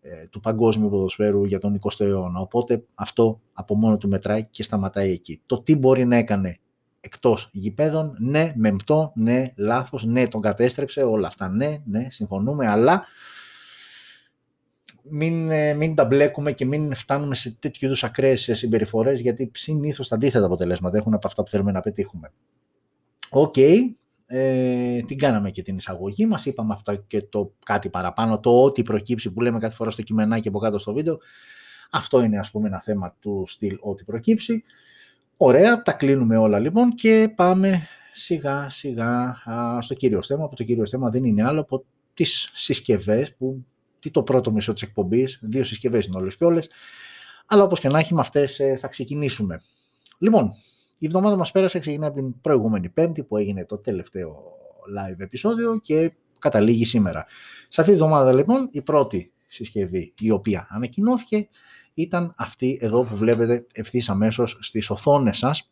ε, 0.00 0.26
του 0.30 0.40
παγκόσμιου 0.40 0.88
ποδοσφαίρου 0.88 1.44
για 1.44 1.60
τον 1.60 1.80
20ο 1.80 2.04
αιώνα. 2.06 2.40
Οπότε 2.40 2.84
αυτό 2.94 3.40
από 3.52 3.76
μόνο 3.76 3.96
του 3.96 4.08
μετράει 4.08 4.44
και 4.44 4.62
σταματάει 4.62 5.10
εκεί. 5.12 5.40
Το 5.46 5.62
τι 5.62 5.76
μπορεί 5.76 6.04
να 6.04 6.16
έκανε 6.16 6.58
εκτός 7.06 7.50
γηπέδων, 7.52 8.16
ναι, 8.18 8.52
μεμπτό, 8.56 9.12
ναι, 9.14 9.52
λάθος, 9.56 10.04
ναι, 10.04 10.28
τον 10.28 10.40
κατέστρεψε, 10.40 11.02
όλα 11.02 11.26
αυτά, 11.26 11.48
ναι, 11.48 11.82
ναι, 11.84 12.06
συμφωνούμε, 12.10 12.66
αλλά 12.66 13.06
μην, 15.02 15.50
ε, 15.50 15.74
μην 15.74 15.94
τα 15.94 16.04
μπλέκουμε 16.04 16.52
και 16.52 16.64
μην 16.64 16.94
φτάνουμε 16.94 17.34
σε 17.34 17.56
τέτοιου 17.58 17.86
είδους 17.86 18.04
ακραίες 18.04 18.50
συμπεριφορές, 18.52 19.20
γιατί 19.20 19.50
συνήθως 19.54 20.08
τα 20.08 20.14
αντίθετα 20.14 20.46
αποτελέσματα 20.46 20.96
έχουν 20.96 21.14
από 21.14 21.26
αυτά 21.26 21.42
που 21.42 21.50
θέλουμε 21.50 21.72
να 21.72 21.80
πετύχουμε. 21.80 22.32
OK, 23.30 23.54
okay, 23.56 23.78
ε, 24.26 25.00
την 25.00 25.18
κάναμε 25.18 25.50
και 25.50 25.62
την 25.62 25.76
εισαγωγή 25.76 26.26
μας, 26.26 26.46
είπαμε 26.46 26.72
αυτά 26.72 26.96
και 26.96 27.22
το 27.22 27.52
κάτι 27.64 27.90
παραπάνω, 27.90 28.40
το 28.40 28.62
ό,τι 28.62 28.82
προκύψει 28.82 29.30
που 29.30 29.40
λέμε 29.40 29.58
κάθε 29.58 29.74
φορά 29.74 29.90
στο 29.90 30.02
κειμενάκι 30.02 30.48
από 30.48 30.58
κάτω 30.58 30.78
στο 30.78 30.92
βίντεο, 30.92 31.18
αυτό 31.90 32.22
είναι 32.22 32.38
ας 32.38 32.50
πούμε 32.50 32.68
ένα 32.68 32.80
θέμα 32.80 33.16
του 33.20 33.44
στυλ 33.46 33.76
ό,τι 33.80 34.04
προκύψει. 34.04 34.64
Ωραία, 35.36 35.82
τα 35.82 35.92
κλείνουμε 35.92 36.36
όλα 36.36 36.58
λοιπόν 36.58 36.94
και 36.94 37.32
πάμε 37.36 37.86
σιγά 38.12 38.70
σιγά 38.70 39.36
στο 39.80 39.94
κύριο 39.94 40.22
θέμα, 40.22 40.48
που 40.48 40.54
το 40.54 40.64
κύριο 40.64 40.86
θέμα 40.86 41.10
δεν 41.10 41.24
είναι 41.24 41.42
άλλο 41.42 41.60
από 41.60 41.84
τις 42.14 42.50
συσκευές 42.52 43.34
που 43.36 43.64
τι 43.98 44.10
το 44.10 44.22
πρώτο 44.22 44.52
μισό 44.52 44.72
της 44.72 44.82
εκπομπής, 44.82 45.38
δύο 45.42 45.64
συσκευές 45.64 46.06
είναι 46.06 46.16
όλες 46.16 46.36
και 46.36 46.44
όλες, 46.44 46.70
αλλά 47.46 47.62
όπως 47.62 47.80
και 47.80 47.88
να 47.88 47.98
έχει 47.98 48.14
με 48.14 48.20
αυτές 48.20 48.58
ε, 48.58 48.76
θα 48.76 48.88
ξεκινήσουμε. 48.88 49.60
Λοιπόν, 50.18 50.52
η 50.98 51.06
εβδομάδα 51.06 51.36
μας 51.36 51.50
πέρασε, 51.50 51.78
ξεκινάει 51.78 52.08
από 52.08 52.18
την 52.18 52.40
προηγούμενη 52.40 52.88
πέμπτη 52.88 53.24
που 53.24 53.36
έγινε 53.36 53.64
το 53.64 53.78
τελευταίο 53.78 54.42
live 54.98 55.18
επεισόδιο 55.20 55.80
και 55.80 56.12
καταλήγει 56.38 56.84
σήμερα. 56.84 57.26
Σε 57.68 57.80
αυτή 57.80 57.92
τη 57.92 57.98
εβδομάδα 57.98 58.32
λοιπόν 58.32 58.68
η 58.70 58.82
πρώτη 58.82 59.32
συσκευή 59.46 60.12
η 60.18 60.30
οποία 60.30 60.66
ανακοινώθηκε 60.70 61.48
ήταν 61.96 62.34
αυτή 62.36 62.78
εδώ 62.80 63.02
που 63.02 63.16
βλέπετε 63.16 63.66
ευθύς 63.72 64.08
αμέσως 64.08 64.58
στις 64.60 64.90
οθόνες 64.90 65.38
σας. 65.38 65.70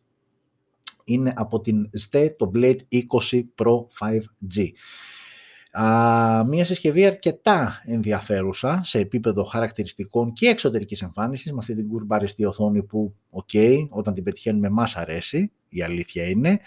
Είναι 1.03 1.33
από 1.35 1.61
την 1.61 1.89
ZTE 1.99 2.29
το 2.37 2.51
Blade 2.55 2.79
20 2.89 3.43
Pro 3.55 3.75
5G. 3.99 4.69
Α, 5.81 6.43
μια 6.43 6.65
συσκευή 6.65 7.05
αρκετά 7.05 7.81
ενδιαφέρουσα 7.85 8.81
σε 8.83 8.99
επίπεδο 8.99 9.43
χαρακτηριστικών 9.43 10.33
και 10.33 10.47
εξωτερικής 10.47 11.01
εμφάνισης 11.01 11.51
με 11.51 11.57
αυτή 11.59 11.75
την 11.75 11.87
κουρμπαριστή 11.87 12.45
οθόνη 12.45 12.83
που, 12.83 13.15
ok, 13.31 13.87
όταν 13.89 14.13
την 14.13 14.23
πετυχαίνουμε 14.23 14.69
μας 14.69 14.95
αρέσει, 14.95 15.51
η 15.69 15.81
αλήθεια 15.81 16.29
είναι. 16.29 16.59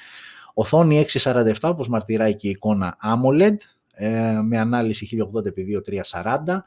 Οθόνη 0.54 1.04
647 1.22 1.54
όπως 1.62 1.88
μαρτυράει 1.88 2.36
και 2.36 2.46
η 2.46 2.50
εικόνα 2.50 2.96
AMOLED 3.02 3.56
ε, 3.90 4.38
με 4.42 4.58
ανάλυση 4.58 5.28
1080x2340, 6.12 6.58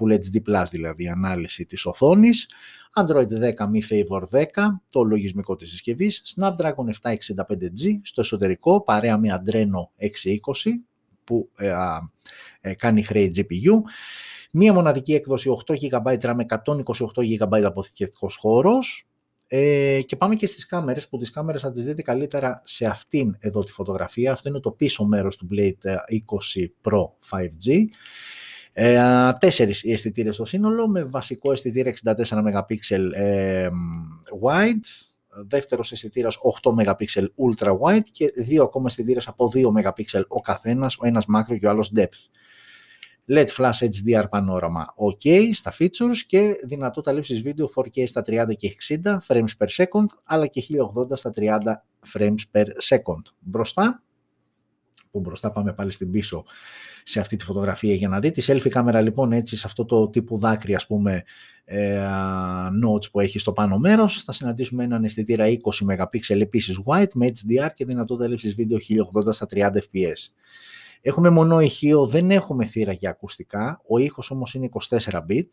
Full 0.00 0.12
HD+, 0.12 0.64
δηλαδή 0.70 1.08
ανάλυση 1.08 1.66
της 1.66 1.86
οθόνης, 1.86 2.48
Android 2.94 3.28
10 3.28 3.52
Mi 3.54 3.80
Favor 3.88 4.22
10, 4.30 4.44
το 4.90 5.02
λογισμικό 5.02 5.56
της 5.56 5.68
συσκευής, 5.68 6.36
Snapdragon 6.36 6.86
765G 7.02 8.00
στο 8.02 8.20
εσωτερικό, 8.20 8.80
παρέα 8.82 9.18
με 9.18 9.42
Adreno 9.42 10.04
620, 10.24 10.70
που 11.24 11.50
ε, 11.56 11.74
ε, 12.60 12.74
κάνει 12.74 13.02
χρέη 13.02 13.32
GPU. 13.36 13.80
Μία 14.50 14.72
μοναδική 14.72 15.14
έκδοση 15.14 15.50
8 15.66 15.74
GB 15.74 16.18
RAM 16.20 16.34
με 16.34 16.46
128 16.64 16.84
GB 17.16 17.62
αποθηκευτικός 17.62 18.36
χώρος. 18.36 19.04
Ε, 19.46 20.00
και 20.06 20.16
πάμε 20.16 20.34
και 20.34 20.46
στις 20.46 20.66
κάμερες, 20.66 21.08
που 21.08 21.18
τις 21.18 21.30
κάμερες 21.30 21.60
θα 21.60 21.72
τις 21.72 21.84
δείτε 21.84 22.02
καλύτερα 22.02 22.62
σε 22.64 22.86
αυτήν 22.86 23.36
εδώ 23.38 23.64
τη 23.64 23.72
φωτογραφία. 23.72 24.32
Αυτό 24.32 24.48
είναι 24.48 24.60
το 24.60 24.70
πίσω 24.70 25.04
μέρος 25.04 25.36
του 25.36 25.48
Blade 25.52 25.94
20 26.54 26.66
Pro 26.82 27.04
5G. 27.30 27.84
Ε, 28.72 29.32
τέσσερις 29.38 29.82
οι 29.82 29.92
αισθητήρες 29.92 30.34
στο 30.34 30.44
σύνολο, 30.44 30.88
με 30.88 31.04
βασικό 31.04 31.52
αισθητήρα 31.52 31.92
64 32.04 32.14
MP 32.28 32.76
ε, 33.12 33.68
wide, 34.42 35.08
δεύτερος 35.48 35.92
αισθητήρας 35.92 36.38
8 36.62 36.70
MP 36.70 36.94
ultra 37.18 37.78
wide 37.78 38.08
και 38.12 38.32
δύο 38.36 38.62
ακόμα 38.62 38.86
αισθητήρες 38.88 39.28
από 39.28 39.50
2 39.54 39.66
MP 39.66 40.22
ο 40.28 40.40
καθένας, 40.40 40.96
ο 40.98 41.06
ένας 41.06 41.24
macro 41.36 41.58
και 41.58 41.66
ο 41.66 41.70
άλλος 41.70 41.92
depth. 41.96 42.30
LED 43.32 43.46
Flash 43.46 43.88
HDR 43.88 44.24
πανόραμα 44.30 44.94
OK 44.96 45.50
στα 45.52 45.72
features 45.78 46.16
και 46.26 46.54
δυνατότητα 46.64 47.12
λήψης 47.12 47.42
βίντεο 47.42 47.70
4K 47.76 48.06
στα 48.06 48.22
30 48.26 48.56
και 48.56 48.76
60 48.88 49.18
frames 49.26 49.48
per 49.58 49.66
second 49.76 50.04
αλλά 50.24 50.46
και 50.46 50.62
1080 51.10 51.16
στα 51.16 51.32
30 51.36 51.58
frames 52.12 52.40
per 52.52 52.64
second. 52.64 53.32
Μπροστά, 53.38 54.02
που 55.10 55.20
μπροστά 55.20 55.50
πάμε 55.50 55.72
πάλι 55.72 55.92
στην 55.92 56.10
πίσω 56.10 56.44
σε 57.04 57.20
αυτή 57.20 57.36
τη 57.36 57.44
φωτογραφία 57.44 57.94
για 57.94 58.08
να 58.08 58.20
δει. 58.20 58.30
Τη 58.30 58.44
selfie 58.46 58.68
κάμερα 58.68 59.00
λοιπόν 59.00 59.32
έτσι 59.32 59.56
σε 59.56 59.66
αυτό 59.66 59.84
το 59.84 60.08
τύπου 60.08 60.38
δάκρυ 60.38 60.74
ας 60.74 60.86
πούμε 60.86 61.22
ε, 61.64 62.06
notes 62.84 63.10
που 63.10 63.20
έχει 63.20 63.38
στο 63.38 63.52
πάνω 63.52 63.78
μέρος. 63.78 64.22
Θα 64.22 64.32
συναντήσουμε 64.32 64.84
έναν 64.84 65.04
αισθητήρα 65.04 65.44
20 65.46 65.50
MP 65.86 66.18
επίσης 66.28 66.80
white 66.84 67.12
με 67.14 67.26
HDR 67.26 67.68
και 67.74 67.84
δυνατότητα 67.84 68.26
έλευσης 68.26 68.54
βίντεο 68.54 68.78
1080 69.26 69.32
στα 69.32 69.46
30 69.50 69.60
fps. 69.60 70.32
Έχουμε 71.00 71.30
μονό 71.30 71.60
ηχείο, 71.60 72.06
δεν 72.06 72.30
έχουμε 72.30 72.64
θύρα 72.64 72.92
για 72.92 73.10
ακουστικά, 73.10 73.82
ο 73.88 73.98
ήχος 73.98 74.30
όμως 74.30 74.54
είναι 74.54 74.68
24 74.88 74.98
bit. 75.28 75.48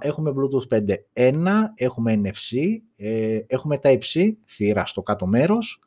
έχουμε 0.00 0.32
Bluetooth 0.36 0.78
5.1, 0.78 1.46
έχουμε 1.74 2.20
NFC, 2.24 2.56
ε, 2.96 3.38
έχουμε 3.46 3.78
Type-C, 3.82 4.32
θύρα 4.46 4.86
στο 4.86 5.02
κάτω 5.02 5.26
μέρος, 5.26 5.80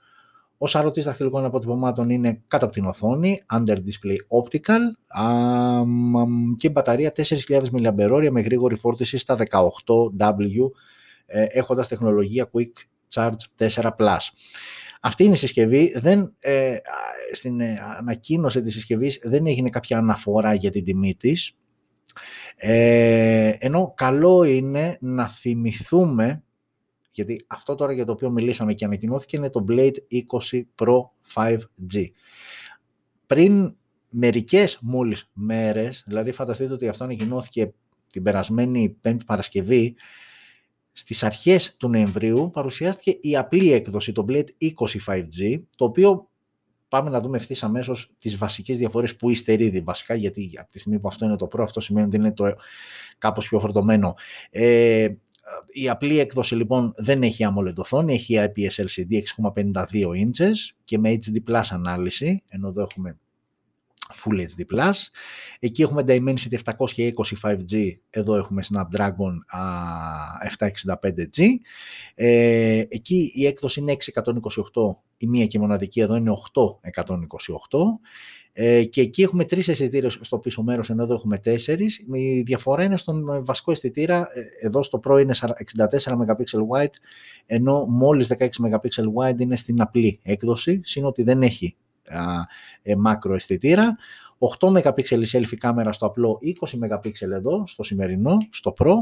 ο 0.63 0.67
σαρωτή 0.67 1.01
δαχτυλικών 1.01 1.45
αποτυπωμάτων 1.45 2.09
είναι 2.09 2.41
κάτω 2.47 2.65
από 2.65 2.73
την 2.73 2.85
οθόνη, 2.85 3.43
under 3.53 3.75
display 3.75 4.41
optical 4.41 4.79
και 6.55 6.67
η 6.67 6.71
μπαταρία 6.73 7.11
4.000 7.15 7.61
mAh 7.71 8.29
με 8.31 8.41
γρήγορη 8.41 8.75
φόρτιση 8.75 9.17
στα 9.17 9.37
18W 9.37 10.71
ε, 11.25 11.45
έχοντας 11.49 11.87
τεχνολογία 11.87 12.49
Quick 12.53 12.71
Charge 13.13 13.67
4+. 13.69 13.91
Αυτή 15.01 15.23
είναι 15.23 15.33
η 15.33 15.37
συσκευή, 15.37 15.93
δεν, 15.99 16.35
ε, 16.39 16.75
στην 17.33 17.59
ε, 17.59 17.81
ανακοίνωση 17.97 18.61
της 18.61 18.73
συσκευής 18.73 19.19
δεν 19.23 19.47
έγινε 19.47 19.69
κάποια 19.69 19.97
αναφορά 19.97 20.53
για 20.53 20.71
την 20.71 20.83
τιμή 20.83 21.15
της, 21.15 21.57
ε, 22.55 23.53
ενώ 23.59 23.93
καλό 23.95 24.43
είναι 24.43 24.97
να 24.99 25.29
θυμηθούμε 25.29 26.43
γιατί 27.13 27.45
αυτό 27.47 27.75
τώρα 27.75 27.93
για 27.93 28.05
το 28.05 28.11
οποίο 28.11 28.29
μιλήσαμε 28.29 28.73
και 28.73 28.85
ανακοινώθηκε 28.85 29.37
είναι 29.37 29.49
το 29.49 29.65
Blade 29.69 29.95
20 30.51 30.61
Pro 30.75 30.99
5G. 31.33 32.05
Πριν 33.25 33.75
μερικές 34.09 34.79
μόλις 34.81 35.29
μέρες, 35.33 36.03
δηλαδή 36.07 36.31
φανταστείτε 36.31 36.73
ότι 36.73 36.87
αυτό 36.87 37.03
ανακοινώθηκε 37.03 37.73
την 38.07 38.23
περασμένη 38.23 38.97
Πέμπτη 39.01 39.25
Παρασκευή, 39.25 39.95
στις 40.91 41.23
αρχές 41.23 41.75
του 41.77 41.89
Νοεμβρίου 41.89 42.49
παρουσιάστηκε 42.53 43.17
η 43.21 43.37
απλή 43.37 43.71
έκδοση, 43.71 44.11
το 44.11 44.25
Blade 44.29 44.47
20 44.59 44.71
5G, 45.07 45.61
το 45.75 45.85
οποίο 45.85 46.29
πάμε 46.87 47.09
να 47.09 47.19
δούμε 47.19 47.37
ευθύς 47.37 47.63
αμέσως 47.63 48.11
τις 48.17 48.37
βασικές 48.37 48.77
διαφορές 48.77 49.15
που 49.15 49.29
υστερεί. 49.29 49.81
Βασικά, 49.85 50.15
γιατί 50.15 50.51
από 50.59 50.71
τη 50.71 50.79
στιγμή 50.79 50.99
που 50.99 51.07
αυτό 51.07 51.25
είναι 51.25 51.35
το 51.35 51.47
Pro, 51.51 51.61
αυτό 51.61 51.79
σημαίνει 51.79 52.07
ότι 52.07 52.15
είναι 52.15 52.33
το 52.33 52.55
κάπως 53.17 53.47
πιο 53.47 53.59
φορτωμένο. 53.59 54.15
Ε, 54.49 55.09
η 55.69 55.89
απλή 55.89 56.19
έκδοση 56.19 56.55
λοιπόν 56.55 56.93
δεν 56.97 57.23
έχει 57.23 57.45
AMOLED 57.47 57.75
οθόνη, 57.75 58.13
έχει 58.13 58.35
IPS 58.39 58.85
LCD 58.85 59.13
6,52 59.53 59.85
inches 60.03 60.55
και 60.83 60.97
με 60.97 61.19
HD 61.25 61.51
Plus 61.51 61.63
ανάλυση, 61.69 62.43
ενώ 62.47 62.67
εδώ 62.67 62.81
έχουμε 62.81 63.17
Full 64.13 64.39
HD+. 64.39 64.91
Εκεί 65.59 65.81
έχουμε 65.81 66.03
Dimensity 66.07 66.57
720 66.63 67.11
5G, 67.41 67.91
εδώ 68.09 68.35
έχουμε 68.35 68.63
Snapdragon 68.71 69.33
765G. 70.59 71.47
Ε, 72.15 72.83
εκεί 72.89 73.31
η 73.33 73.45
έκδοση 73.45 73.79
είναι 73.79 73.95
628, 74.13 74.95
η 75.17 75.27
μία 75.27 75.45
και 75.45 75.59
μοναδική 75.59 75.99
εδώ 75.99 76.15
είναι 76.15 76.31
828. 76.53 76.79
Ε, 78.55 78.83
και 78.83 79.01
εκεί 79.01 79.21
έχουμε 79.21 79.45
τρεις 79.45 79.67
αισθητήρες 79.67 80.17
στο 80.21 80.37
πίσω 80.37 80.63
μέρος, 80.63 80.89
ενώ 80.89 81.03
εδώ 81.03 81.13
έχουμε 81.13 81.37
τέσσερις. 81.37 82.05
Η 82.11 82.41
διαφορά 82.41 82.83
είναι 82.83 82.97
στον 82.97 83.45
βασικό 83.45 83.71
αισθητήρα, 83.71 84.27
ε, 84.33 84.65
εδώ 84.65 84.83
στο 84.83 84.99
Pro 85.07 85.21
είναι 85.21 85.33
64 85.65 86.17
MP 86.17 86.25
wide, 86.71 86.93
ενώ 87.45 87.85
μόλις 87.85 88.27
16 88.27 88.47
MP 88.63 89.03
wide 89.15 89.39
είναι 89.39 89.55
στην 89.55 89.81
απλή 89.81 90.19
έκδοση, 90.23 90.81
σύν 90.83 91.05
ότι 91.05 91.23
δεν 91.23 91.41
έχει 91.41 91.75
ε, 92.81 92.95
μάκρο 92.95 93.33
αισθητήρα. 93.35 93.97
8 94.59 94.67
MP 94.67 95.25
selfie 95.31 95.57
κάμερα 95.57 95.91
στο 95.91 96.05
απλό, 96.05 96.39
20 96.61 96.99
MP 96.99 97.09
εδώ, 97.19 97.63
στο 97.67 97.83
σημερινό, 97.83 98.37
στο 98.49 98.73
Pro. 98.79 98.93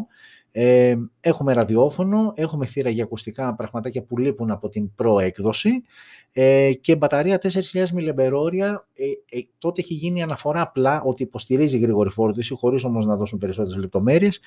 Ε, 0.51 0.95
έχουμε 1.19 1.53
ραδιόφωνο, 1.53 2.33
έχουμε 2.36 2.65
θύρα 2.65 2.89
για 2.89 3.03
ακουστικά 3.03 3.55
πραγματάκια 3.55 4.03
που 4.03 4.17
λείπουν 4.17 4.51
από 4.51 4.69
την 4.69 4.91
Pro 4.98 5.21
έκδοση 5.21 5.83
ε, 6.31 6.74
και 6.74 6.95
μπαταρία 6.95 7.41
4.000 7.41 7.50
mAh. 7.74 8.75
Ε, 8.93 9.38
ε, 9.38 9.41
τότε 9.57 9.81
έχει 9.81 9.93
γίνει 9.93 10.21
αναφορά 10.21 10.62
απλά 10.62 11.01
ότι 11.01 11.24
υποστηρίζει 11.24 11.77
γρήγορη 11.77 12.10
φόρτιση, 12.10 12.53
χωρίς 12.53 12.83
όμως 12.83 13.05
να 13.05 13.15
δώσουν 13.15 13.39
περισσότερες 13.39 13.77
λεπτομέρειες. 13.77 14.39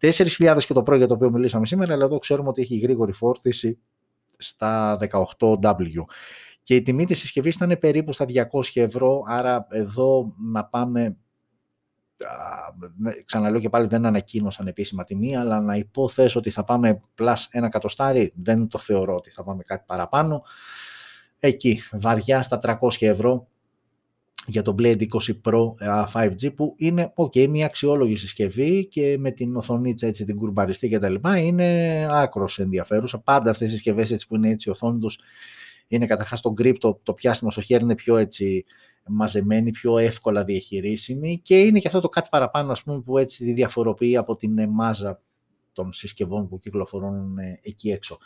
4.000 0.00 0.58
και 0.66 0.72
το 0.72 0.82
Pro 0.86 0.96
για 0.96 1.06
το 1.06 1.14
οποίο 1.14 1.30
μιλήσαμε 1.30 1.66
σήμερα, 1.66 1.92
αλλά 1.92 2.04
εδώ 2.04 2.18
ξέρουμε 2.18 2.48
ότι 2.48 2.62
έχει 2.62 2.78
γρήγορη 2.78 3.12
φόρτιση 3.12 3.78
στα 4.36 4.98
18W. 5.38 6.04
Και 6.70 6.76
η 6.76 6.82
τιμή 6.82 7.06
της 7.06 7.18
συσκευής 7.18 7.54
ήταν 7.54 7.78
περίπου 7.80 8.12
στα 8.12 8.26
200 8.28 8.60
ευρώ, 8.74 9.22
άρα 9.26 9.66
εδώ 9.70 10.34
να 10.52 10.64
πάμε 10.64 11.16
ξαναλέω 13.24 13.60
και 13.60 13.68
πάλι 13.68 13.86
δεν 13.86 14.06
ανακοίνωσαν 14.06 14.66
επίσημα 14.66 15.04
τιμή, 15.04 15.36
αλλά 15.36 15.60
να 15.60 15.76
υποθέσω 15.76 16.38
ότι 16.38 16.50
θα 16.50 16.64
πάμε 16.64 16.96
πλάς 17.14 17.48
ένα 17.50 17.68
κατοστάρι, 17.68 18.32
δεν 18.42 18.68
το 18.68 18.78
θεωρώ 18.78 19.14
ότι 19.14 19.30
θα 19.30 19.42
πάμε 19.42 19.62
κάτι 19.62 19.84
παραπάνω. 19.86 20.42
Εκεί, 21.38 21.80
βαριά 21.92 22.42
στα 22.42 22.58
300 22.80 22.90
ευρώ 22.98 23.46
για 24.46 24.62
το 24.62 24.74
Blade 24.78 25.06
20 25.08 25.40
Pro 25.44 25.64
5G 26.12 26.54
που 26.54 26.74
είναι 26.76 27.12
ok, 27.16 27.48
μια 27.48 27.66
αξιόλογη 27.66 28.16
συσκευή 28.16 28.86
και 28.86 29.16
με 29.18 29.30
την 29.30 29.56
οθονίτσα 29.56 30.06
έτσι 30.06 30.24
την 30.24 30.36
κουρμπαριστή 30.36 30.88
και 30.88 30.98
τα 30.98 31.08
λοιπά 31.08 31.38
είναι 31.38 32.06
άκρος 32.10 32.58
ενδιαφέρουσα. 32.58 33.18
Πάντα 33.18 33.50
αυτές 33.50 33.68
οι 33.68 33.72
συσκευές 33.72 34.10
έτσι 34.10 34.26
που 34.26 34.36
είναι 34.36 34.50
έτσι 34.50 34.68
η 34.68 34.72
οθόνη 34.72 34.98
τους 34.98 35.18
είναι 35.90 36.06
καταρχάς 36.06 36.40
το 36.40 36.54
grip, 36.58 36.78
το, 36.78 37.00
το 37.02 37.12
πιάστημα 37.12 37.50
στο 37.50 37.60
χέρι 37.60 37.82
είναι 37.82 37.94
πιο 37.94 38.16
έτσι 38.16 38.64
μαζεμένη, 39.06 39.70
πιο 39.70 39.98
εύκολα 39.98 40.44
διαχειρίσιμη 40.44 41.40
και 41.42 41.60
είναι 41.60 41.78
και 41.78 41.86
αυτό 41.86 42.00
το 42.00 42.08
κάτι 42.08 42.28
παραπάνω 42.30 42.72
ας 42.72 42.82
πούμε, 42.82 43.00
που 43.00 43.18
έτσι 43.18 43.44
τη 43.44 43.52
διαφοροποιεί 43.52 44.16
από 44.16 44.36
την 44.36 44.68
μάζα 44.68 45.22
των 45.72 45.92
συσκευών 45.92 46.48
που 46.48 46.58
κυκλοφορούν 46.58 47.38
ε, 47.38 47.58
εκεί 47.62 47.90
έξω. 47.90 48.18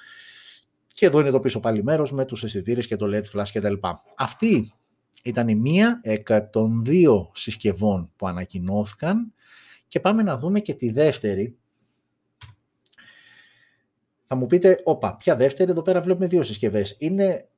Και 0.94 1.06
εδώ 1.06 1.20
είναι 1.20 1.30
το 1.30 1.40
πίσω 1.40 1.60
πάλι 1.60 1.82
μέρος 1.82 2.12
με 2.12 2.24
τους 2.24 2.44
αισθητήρες 2.44 2.86
και 2.86 2.96
το 2.96 3.06
LED 3.08 3.38
flash 3.38 3.48
κτλ. 3.52 3.74
Αυτή 4.16 4.72
ήταν 5.22 5.48
η 5.48 5.54
μία 5.54 6.00
εκ 6.02 6.40
των 6.50 6.84
δύο 6.84 7.30
συσκευών 7.34 8.12
που 8.16 8.26
ανακοινώθηκαν 8.26 9.32
και 9.88 10.00
πάμε 10.00 10.22
να 10.22 10.36
δούμε 10.38 10.60
και 10.60 10.74
τη 10.74 10.90
δεύτερη. 10.90 11.56
Θα 14.26 14.34
μου 14.34 14.46
πείτε, 14.46 14.80
όπα, 14.84 15.16
ποια 15.16 15.36
δεύτερη, 15.36 15.70
εδώ 15.70 15.82
πέρα 15.82 16.00
βλέπουμε 16.00 16.26
δύο 16.26 16.42
συσκευές. 16.42 16.96
Είναι 16.98 17.48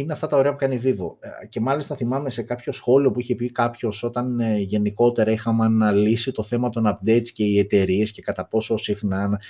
είναι 0.00 0.12
αυτά 0.12 0.26
τα 0.26 0.36
ωραία 0.36 0.50
που 0.50 0.56
κάνει 0.56 0.74
η 0.74 0.80
Vivo. 0.84 1.16
Ε, 1.20 1.46
και 1.46 1.60
μάλιστα 1.60 1.96
θυμάμαι 1.96 2.30
σε 2.30 2.42
κάποιο 2.42 2.72
σχόλιο 2.72 3.10
που 3.10 3.20
είχε 3.20 3.34
πει 3.34 3.50
κάποιος 3.50 4.02
όταν 4.02 4.40
ε, 4.40 4.58
γενικότερα 4.58 5.30
είχαμε 5.30 5.64
αναλύσει 5.64 6.32
το 6.32 6.42
θέμα 6.42 6.68
των 6.68 6.84
updates 6.86 7.28
και 7.28 7.44
οι 7.44 7.58
εταιρείες 7.58 8.12
και 8.12 8.22
κατά 8.22 8.46
πόσο 8.46 8.76
συχνά. 8.76 9.40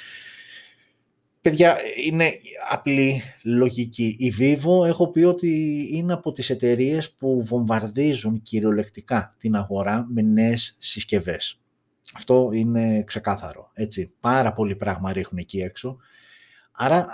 Παιδιά, 1.40 1.76
είναι 2.06 2.32
απλή 2.70 3.22
λογική. 3.42 4.16
Η 4.18 4.34
Vivo 4.38 4.86
έχω 4.86 5.10
πει 5.10 5.22
ότι 5.22 5.84
είναι 5.92 6.12
από 6.12 6.32
τις 6.32 6.50
εταιρείες 6.50 7.12
που 7.12 7.44
βομβαρδίζουν 7.44 8.42
κυριολεκτικά 8.42 9.34
την 9.38 9.54
αγορά 9.54 10.06
με 10.08 10.22
νέες 10.22 10.76
συσκευές. 10.78 11.60
Αυτό 12.14 12.50
είναι 12.52 13.02
ξεκάθαρο. 13.02 13.70
Έτσι. 13.74 14.12
Πάρα 14.20 14.52
πολύ 14.52 14.76
πράγμα 14.76 15.12
ρίχνουν 15.12 15.38
εκεί 15.38 15.58
έξω. 15.58 15.96
Άρα 16.72 17.06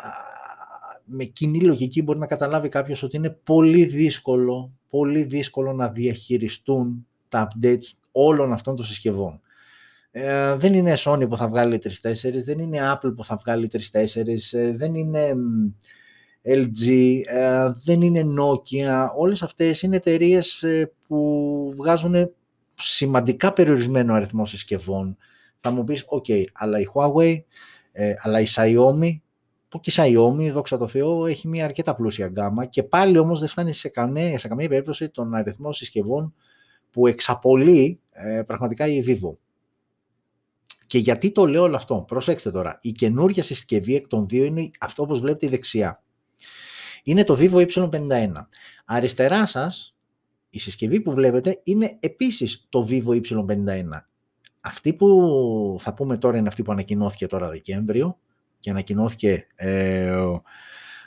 με 1.05 1.25
κοινή 1.25 1.61
λογική 1.61 2.03
μπορεί 2.03 2.19
να 2.19 2.27
καταλάβει 2.27 2.69
κάποιος 2.69 3.03
ότι 3.03 3.17
είναι 3.17 3.39
πολύ 3.45 3.85
δύσκολο, 3.85 4.73
πολύ 4.91 5.23
δύσκολο 5.23 5.73
να 5.73 5.89
διαχειριστούν 5.89 7.07
τα 7.29 7.49
updates 7.49 7.91
όλων 8.13 8.53
αυτών 8.53 8.77
των 8.77 8.85
συσκευών. 8.85 9.41
Ε, 10.11 10.55
δεν 10.55 10.75
είναι 10.75 10.95
Sony 10.99 11.29
που 11.29 11.37
θα 11.37 11.49
βγάλει 11.49 11.81
3-4, 11.85 11.91
δεν 12.45 12.59
είναι 12.59 12.79
Apple 12.81 13.13
που 13.17 13.25
θα 13.25 13.37
βγάλει 13.37 13.71
3-4, 13.73 13.77
ε, 14.53 14.77
δεν 14.77 14.95
είναι 14.95 15.33
LG, 16.45 17.21
ε, 17.27 17.69
δεν 17.85 18.03
είναι 18.03 18.25
Nokia. 18.41 19.07
Όλες 19.17 19.43
αυτές 19.43 19.83
είναι 19.83 19.97
εταιρείες 19.97 20.63
ε, 20.63 20.93
που 21.07 21.73
βγάζουν 21.77 22.31
σημαντικά 22.77 23.53
περιορισμένο 23.53 24.15
αριθμό 24.15 24.45
συσκευών. 24.45 25.17
Θα 25.61 25.71
μου 25.71 25.85
πεις, 25.85 26.05
ok, 26.09 26.45
αλλά 26.53 26.79
η 26.79 26.85
Huawei, 26.95 27.37
αλλά 28.19 28.41
η 28.41 28.47
Xiaomi 28.55 29.21
που 29.73 29.81
και 29.81 29.91
η 29.91 29.95
Xiaomi, 29.97 30.51
δόξα 30.53 30.79
τω 30.79 30.87
Θεώ, 30.87 31.27
έχει 31.27 31.49
μια 31.49 31.65
αρκετά 31.65 31.95
πλούσια 31.95 32.27
γκάμα 32.27 32.65
και 32.65 32.83
πάλι 32.83 33.19
όμως 33.19 33.39
δεν 33.39 33.49
φτάνει 33.49 33.73
σε 33.73 33.89
καμία, 33.89 34.39
σε 34.39 34.49
καμία 34.49 34.69
περίπτωση 34.69 35.09
τον 35.09 35.35
αριθμό 35.35 35.73
συσκευών 35.73 36.35
που 36.91 37.07
εξαπολύει 37.07 38.01
ε, 38.11 38.43
πραγματικά 38.43 38.87
η 38.87 39.05
Vivo. 39.07 39.37
Και 40.87 40.99
γιατί 40.99 41.31
το 41.31 41.47
λέω 41.47 41.63
όλο 41.63 41.77
αυτό; 41.77 42.05
Προσέξτε 42.07 42.51
τώρα. 42.51 42.79
Η 42.83 42.93
καινούργια 42.93 43.43
συσκευή 43.43 43.95
εκ 43.95 44.07
των 44.07 44.29
δύο 44.29 44.45
είναι 44.45 44.71
αυτό 44.81 45.03
όπως 45.03 45.21
βλέπετε 45.21 45.47
η 45.47 45.49
δεξιά. 45.49 46.03
Είναι 47.03 47.25
το 47.25 47.37
Vivo 47.41 47.67
Y51. 47.67 48.33
Αριστερά 48.85 49.47
σας, 49.47 49.97
η 50.51 50.59
συσκευή 50.59 51.01
που 51.01 51.13
βλέπετε 51.13 51.61
είναι 51.63 51.97
επίσης 52.01 52.67
το 52.69 52.87
Vivo 52.91 53.21
Y51. 53.21 54.05
Αυτή 54.61 54.95
που 54.95 55.77
θα 55.81 55.95
πούμε 55.95 56.17
τώρα 56.17 56.37
είναι 56.39 56.49
αυτή 56.49 56.63
που 56.63 56.73
ανακοινώθηκε 56.73 57.27
τώρα 57.27 57.49
Δεκέμβριο 57.49 58.19
και 58.63 58.71
ανακοινώθηκε, 58.71 59.47
ε, 59.55 60.13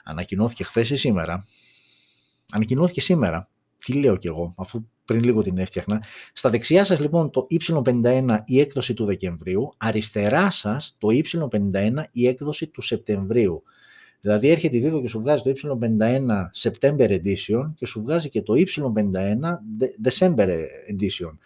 ανακοινώθηκε 0.04 0.64
χθες 0.64 0.90
ή 0.90 0.96
σήμερα. 0.96 1.46
Ανακοινώθηκε 2.52 3.02
σήμερα. 3.02 3.50
Τι 3.78 3.94
λέω 3.94 4.16
κι 4.16 4.28
εγώ, 4.28 4.54
αφού 4.58 4.86
πριν 5.06 5.24
λίγο 5.24 5.42
την 5.42 5.58
έφτιαχνα. 5.58 6.04
Στα 6.34 6.50
δεξιά 6.50 6.84
σας 6.84 7.00
λοιπόν 7.00 7.30
το 7.30 7.48
Y51 7.50 8.38
η 8.46 8.60
έκδοση 8.60 8.94
του 8.94 9.06
Δεκεμβρίου, 9.06 9.74
αριστερά 9.78 10.52
σας 10.52 10.96
το 10.98 11.08
Y51 11.12 12.04
η 12.12 12.28
έκδοση 12.28 12.68
του 12.68 12.82
Σεπτεμβρίου. 12.82 13.64
Δηλαδή 14.22 14.50
έρχεται 14.50 14.78
η 14.78 14.84
Vivo 14.86 15.02
και 15.02 15.08
σου 15.08 15.20
βγάζει 15.20 15.44
το 15.44 15.54
Y51 15.56 16.28
September 16.62 17.20
Edition 17.20 17.72
και 17.76 17.86
σου 17.86 18.02
βγάζει 18.02 18.30
και 18.30 18.42
το 18.42 18.54
Y51 18.58 18.90
December 20.04 20.48
Edition. 20.92 21.38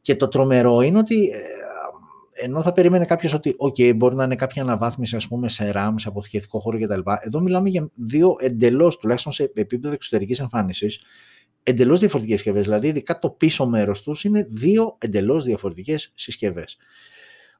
Και 0.00 0.16
το 0.16 0.28
τρομερό 0.28 0.80
είναι 0.80 0.98
ότι 0.98 1.24
ε, 1.24 1.38
ενώ 2.40 2.62
θα 2.62 2.72
περίμενε 2.72 3.04
κάποιος 3.04 3.32
ότι 3.32 3.56
okay, 3.58 3.96
μπορεί 3.96 4.14
να 4.14 4.24
είναι 4.24 4.34
κάποια 4.34 4.62
αναβάθμιση 4.62 5.16
ας 5.16 5.28
πούμε, 5.28 5.48
σε 5.48 5.72
RAM, 5.74 5.94
σε 5.96 6.08
αποθηκευτικό 6.08 6.58
χώρο 6.58 6.78
κτλ. 6.78 7.00
Εδώ 7.20 7.40
μιλάμε 7.40 7.68
για 7.68 7.90
δύο 7.94 8.36
εντελώς, 8.38 8.96
τουλάχιστον 8.96 9.32
σε 9.32 9.52
επίπεδο 9.54 9.94
εξωτερικής 9.94 10.40
εμφάνισης, 10.40 11.00
εντελώς 11.62 11.98
διαφορετικές 11.98 12.36
συσκευές. 12.38 12.64
Δηλαδή, 12.64 12.88
ειδικά 12.88 13.18
το 13.18 13.30
πίσω 13.30 13.66
μέρος 13.66 14.02
τους 14.02 14.24
είναι 14.24 14.46
δύο 14.50 14.96
εντελώς 14.98 15.44
διαφορετικές 15.44 16.12
συσκευές. 16.14 16.76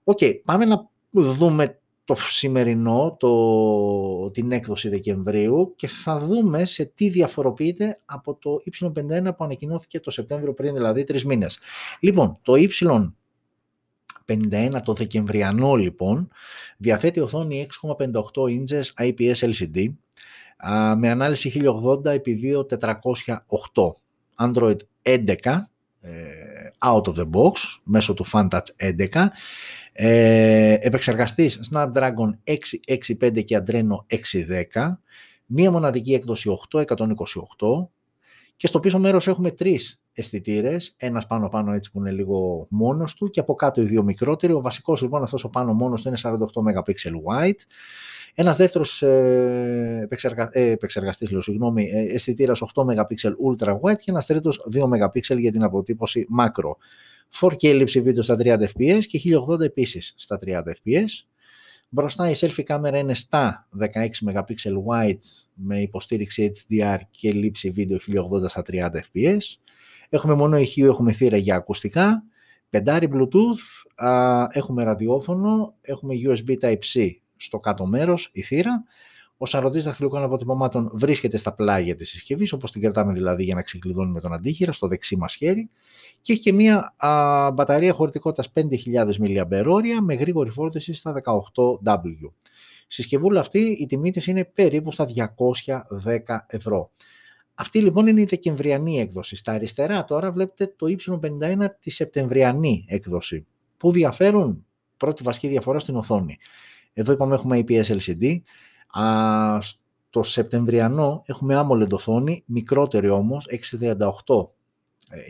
OK, 0.04 0.18
okay, 0.20 0.40
πάμε 0.44 0.64
να 0.64 0.88
δούμε 1.10 1.80
το 2.04 2.14
σημερινό, 2.14 3.16
το, 3.18 4.30
την 4.30 4.52
έκδοση 4.52 4.88
Δεκεμβρίου 4.88 5.72
και 5.76 5.86
θα 5.86 6.18
δούμε 6.18 6.64
σε 6.64 6.84
τι 6.84 7.08
διαφοροποιείται 7.08 8.00
από 8.04 8.34
το 8.34 8.56
Y51 8.70 9.36
που 9.36 9.44
ανακοινώθηκε 9.44 10.00
το 10.00 10.10
Σεπτέμβριο 10.10 10.54
πριν, 10.54 10.74
δηλαδή 10.74 11.04
τρεις 11.04 11.24
μήνες. 11.24 11.58
Λοιπόν, 12.00 12.38
το 12.42 12.52
Y 12.56 12.68
51 14.28 14.80
το 14.84 14.92
Δεκεμβριανό 14.92 15.74
λοιπόν 15.74 16.28
διαθέτει 16.76 17.20
οθόνη 17.20 17.66
6,58 17.86 18.12
inches 18.32 19.06
IPS 19.06 19.34
LCD 19.34 19.88
με 20.96 21.08
ανάλυση 21.08 21.62
1080 22.04 22.04
x 22.04 22.20
2408 22.76 23.36
Android 24.36 24.76
11 25.02 25.34
ε, 26.00 26.10
out 26.78 27.02
of 27.02 27.14
the 27.14 27.30
box 27.30 27.52
μέσω 27.82 28.14
του 28.14 28.26
FunTouch 28.32 28.96
11 29.12 29.26
ε, 29.92 30.76
επεξεργαστής 30.80 31.60
Snapdragon 31.72 32.30
665 32.44 33.44
και 33.44 33.62
Adreno 33.66 34.16
610 34.74 34.92
μία 35.46 35.70
μοναδική 35.70 36.14
έκδοση 36.14 36.58
828 36.70 36.86
και 38.58 38.66
στο 38.66 38.80
πίσω 38.80 38.98
μέρος 38.98 39.28
έχουμε 39.28 39.50
τρεις 39.50 40.00
αισθητήρες, 40.12 40.94
ένας 40.96 41.26
πάνω 41.26 41.48
πάνω 41.48 41.72
έτσι 41.72 41.90
που 41.90 42.00
είναι 42.00 42.10
λίγο 42.10 42.66
μόνος 42.70 43.14
του 43.14 43.30
και 43.30 43.40
από 43.40 43.54
κάτω 43.54 43.80
οι 43.80 43.84
δύο 43.84 44.02
μικρότεροι. 44.02 44.52
Ο 44.52 44.60
βασικός 44.60 45.02
λοιπόν 45.02 45.22
αυτός 45.22 45.44
ο 45.44 45.48
πάνω 45.48 45.72
μόνος 45.72 46.02
του 46.02 46.08
είναι 46.08 46.18
48 46.22 46.36
MP 46.62 46.92
wide. 47.26 47.58
Ένας 48.34 48.56
δεύτερος 48.56 49.02
ε, 49.02 50.00
επεξεργα... 50.02 50.48
ε, 50.52 50.70
επεξεργαστής, 50.70 51.30
λέω, 51.30 51.40
συγγνώμη, 51.40 51.88
ε, 51.92 52.14
αισθητήρας 52.14 52.62
8 52.74 52.84
MP 52.84 53.30
ultra 53.48 53.80
wide 53.80 53.96
και 53.96 54.10
ένας 54.10 54.26
τρίτος 54.26 54.68
2 54.74 54.82
MP 54.82 55.38
για 55.38 55.52
την 55.52 55.62
αποτύπωση 55.62 56.26
macro. 56.40 56.70
4K 57.40 57.74
λήψη 57.74 58.00
βίντεο 58.00 58.22
στα 58.22 58.36
30 58.38 58.58
fps 58.58 59.04
και 59.06 59.18
1080 59.48 59.60
επίσης 59.60 60.14
στα 60.16 60.38
30 60.46 60.50
fps. 60.50 61.26
Μπροστά 61.88 62.30
η 62.30 62.34
selfie 62.36 62.62
κάμερα 62.62 62.98
είναι 62.98 63.14
στα 63.14 63.68
16 63.80 63.86
MP 64.24 64.42
wide 64.88 65.18
με 65.54 65.80
υποστήριξη 65.80 66.52
HDR 66.54 66.98
και 67.10 67.32
λήψη 67.32 67.70
βίντεο 67.70 67.98
1080 67.98 68.48
στα 68.48 68.62
30 68.70 68.90
fps. 68.90 69.38
Έχουμε 70.08 70.34
μόνο 70.34 70.58
ηχείο, 70.58 70.86
έχουμε 70.90 71.12
θύρα 71.12 71.36
για 71.36 71.56
ακουστικά, 71.56 72.22
πεντάρι 72.70 73.08
Bluetooth, 73.12 73.94
έχουμε 74.52 74.84
ραδιόφωνο, 74.84 75.74
έχουμε 75.80 76.14
USB 76.24 76.56
Type-C 76.60 77.10
στο 77.36 77.58
κάτω 77.58 77.86
μέρος, 77.86 78.30
η 78.32 78.42
θύρα. 78.42 78.84
Ο 79.40 79.46
σαρωτής 79.46 79.84
δαχτυλικών 79.84 80.22
αποτυπωμάτων 80.22 80.90
βρίσκεται 80.92 81.36
στα 81.36 81.54
πλάγια 81.54 81.94
της 81.94 82.08
συσκευής, 82.08 82.52
όπως 82.52 82.70
την 82.70 82.80
κρατάμε 82.80 83.12
δηλαδή 83.12 83.44
για 83.44 83.54
να 83.54 83.62
ξεκλειδώνουμε 83.62 84.20
τον 84.20 84.32
αντίχειρα, 84.32 84.72
στο 84.72 84.88
δεξί 84.88 85.16
μας 85.16 85.34
χέρι. 85.34 85.70
Και 86.20 86.32
έχει 86.32 86.42
και 86.42 86.52
μία 86.52 86.94
α, 86.96 87.50
μπαταρία 87.50 87.92
χωρητικότητας 87.92 88.52
5.000 88.54 89.08
mAh 89.18 89.82
με 90.02 90.14
γρήγορη 90.14 90.50
φόρτιση 90.50 90.92
στα 90.92 91.22
18W. 91.24 92.30
Συσκευούλα 92.88 93.40
αυτή 93.40 93.58
η 93.58 93.86
τιμή 93.86 94.10
της 94.10 94.26
είναι 94.26 94.44
περίπου 94.44 94.92
στα 94.92 95.06
210 96.24 96.38
ευρώ. 96.46 96.90
Αυτή 97.54 97.80
λοιπόν 97.80 98.06
είναι 98.06 98.20
η 98.20 98.24
δεκεμβριανή 98.24 99.00
έκδοση. 99.00 99.36
Στα 99.36 99.52
αριστερά 99.52 100.04
τώρα 100.04 100.32
βλέπετε 100.32 100.74
το 100.76 100.86
Y51 100.98 101.66
τη 101.80 101.90
σεπτεμβριανή 101.90 102.84
έκδοση. 102.88 103.46
Πού 103.76 103.92
διαφέρουν; 103.92 104.66
Πρώτη 104.96 105.22
βασική 105.22 105.48
διαφορά 105.48 105.78
στην 105.78 105.96
οθόνη. 105.96 106.38
Εδώ 106.92 107.12
είπαμε 107.12 107.34
έχουμε 107.34 107.64
IPS 107.66 107.84
LCD. 107.84 108.40
Α, 108.90 109.60
στο 109.60 110.22
Σεπτεμβριανό 110.22 111.22
έχουμε 111.26 111.64
AMOLED 111.64 111.90
οθόνη, 111.90 112.42
μικρότερη 112.46 113.08
όμως, 113.08 113.46
638 113.70 114.48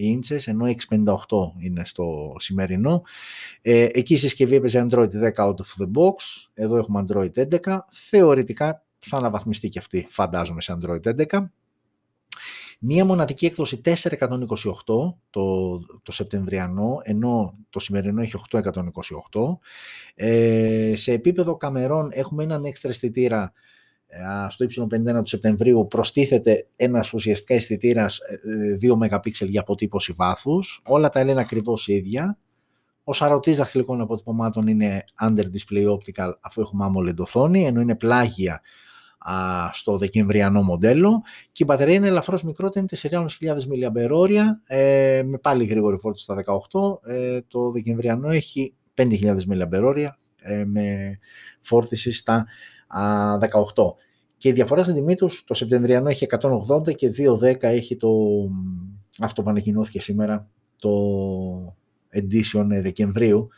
inches, 0.00 0.40
ενώ 0.44 0.66
658 0.66 1.16
είναι 1.58 1.84
στο 1.84 2.34
σημερινό. 2.38 3.02
Ε, 3.62 3.86
εκεί 3.92 4.14
η 4.14 4.16
συσκευή 4.16 4.54
έπαιζε 4.54 4.86
Android 4.90 5.10
10 5.10 5.32
out 5.34 5.54
of 5.54 5.82
the 5.82 5.90
box, 5.94 6.14
εδώ 6.54 6.76
έχουμε 6.76 7.04
Android 7.08 7.48
11. 7.64 7.78
Θεωρητικά 7.90 8.84
θα 8.98 9.16
αναβαθμιστεί 9.16 9.68
και 9.68 9.78
αυτή, 9.78 10.06
φαντάζομαι, 10.10 10.60
σε 10.60 10.78
Android 10.80 11.26
11. 11.28 11.50
Μία 12.80 13.04
μοναδική 13.04 13.46
έκδοση 13.46 13.80
428 13.84 13.94
το, 15.30 15.78
το 16.02 16.12
Σεπτεμβριανό, 16.12 17.00
ενώ 17.02 17.54
το 17.70 17.78
σημερινό 17.78 18.22
έχει 18.22 18.32
828. 18.50 18.60
Ε, 20.14 20.92
σε 20.96 21.12
επίπεδο 21.12 21.56
καμερών 21.56 22.08
έχουμε 22.12 22.44
έναν 22.44 22.64
έξτρα 22.64 22.90
αισθητήρα 22.90 23.52
ε, 24.06 24.18
στο 24.48 24.66
Y51 24.66 25.18
του 25.18 25.28
Σεπτεμβρίου 25.28 25.86
προστίθεται 25.86 26.66
ένας 26.76 27.12
ουσιαστικά 27.12 27.54
αισθητήρας 27.54 28.20
2 28.82 28.92
MP 28.92 29.30
για 29.30 29.60
αποτύπωση 29.60 30.12
βάθους. 30.16 30.82
Όλα 30.86 31.08
τα 31.08 31.24
λένε 31.24 31.40
ακριβώς 31.40 31.88
ίδια. 31.88 32.38
Ο 33.04 33.12
σαρωτής 33.12 33.56
δαχτυλικών 33.56 34.00
αποτυπωμάτων 34.00 34.66
είναι 34.66 35.04
under 35.28 35.44
display 35.44 35.96
optical 35.96 36.32
αφού 36.40 36.60
έχουμε 36.60 36.90
AMOLED 36.90 37.16
οθόνη, 37.16 37.64
ενώ 37.64 37.80
είναι 37.80 37.96
πλάγια 37.96 38.62
στο 39.72 39.98
δεκεμβριανό 39.98 40.62
μοντέλο 40.62 41.22
και 41.52 41.62
η 41.62 41.66
μπαταρία 41.68 41.94
είναι 41.94 42.06
ελαφρώς 42.06 42.42
μικρότερη, 42.42 42.86
είναι 42.90 43.20
4.500 43.36 43.56
mAh 43.56 44.44
ε, 44.66 45.22
με 45.24 45.38
πάλι 45.38 45.64
γρήγορη 45.64 45.98
φόρτιση 45.98 46.24
στα 46.24 46.44
18. 47.02 47.10
Ε, 47.10 47.40
το 47.48 47.70
δεκεμβριανό 47.70 48.28
έχει 48.28 48.74
5.000 48.94 49.36
mAh 49.36 50.08
ε, 50.40 50.64
με 50.64 51.18
φόρτιση 51.60 52.12
στα 52.12 52.46
18. 53.74 53.82
Και 54.36 54.48
η 54.48 54.52
διαφορά 54.52 54.82
στην 54.82 54.94
τιμή 54.94 55.14
τους, 55.14 55.44
το 55.46 55.54
Σεπτεμβριανό 55.54 56.08
έχει 56.08 56.26
180 56.40 56.94
και 56.94 57.10
210 57.42 57.62
έχει 57.62 57.96
το, 57.96 58.10
αυτό 59.18 59.42
που 59.42 59.50
ανακοινώθηκε 59.50 60.00
σήμερα, 60.00 60.48
το 60.76 60.90
edition 62.12 62.66
Δεκεμβρίου. 62.68 63.48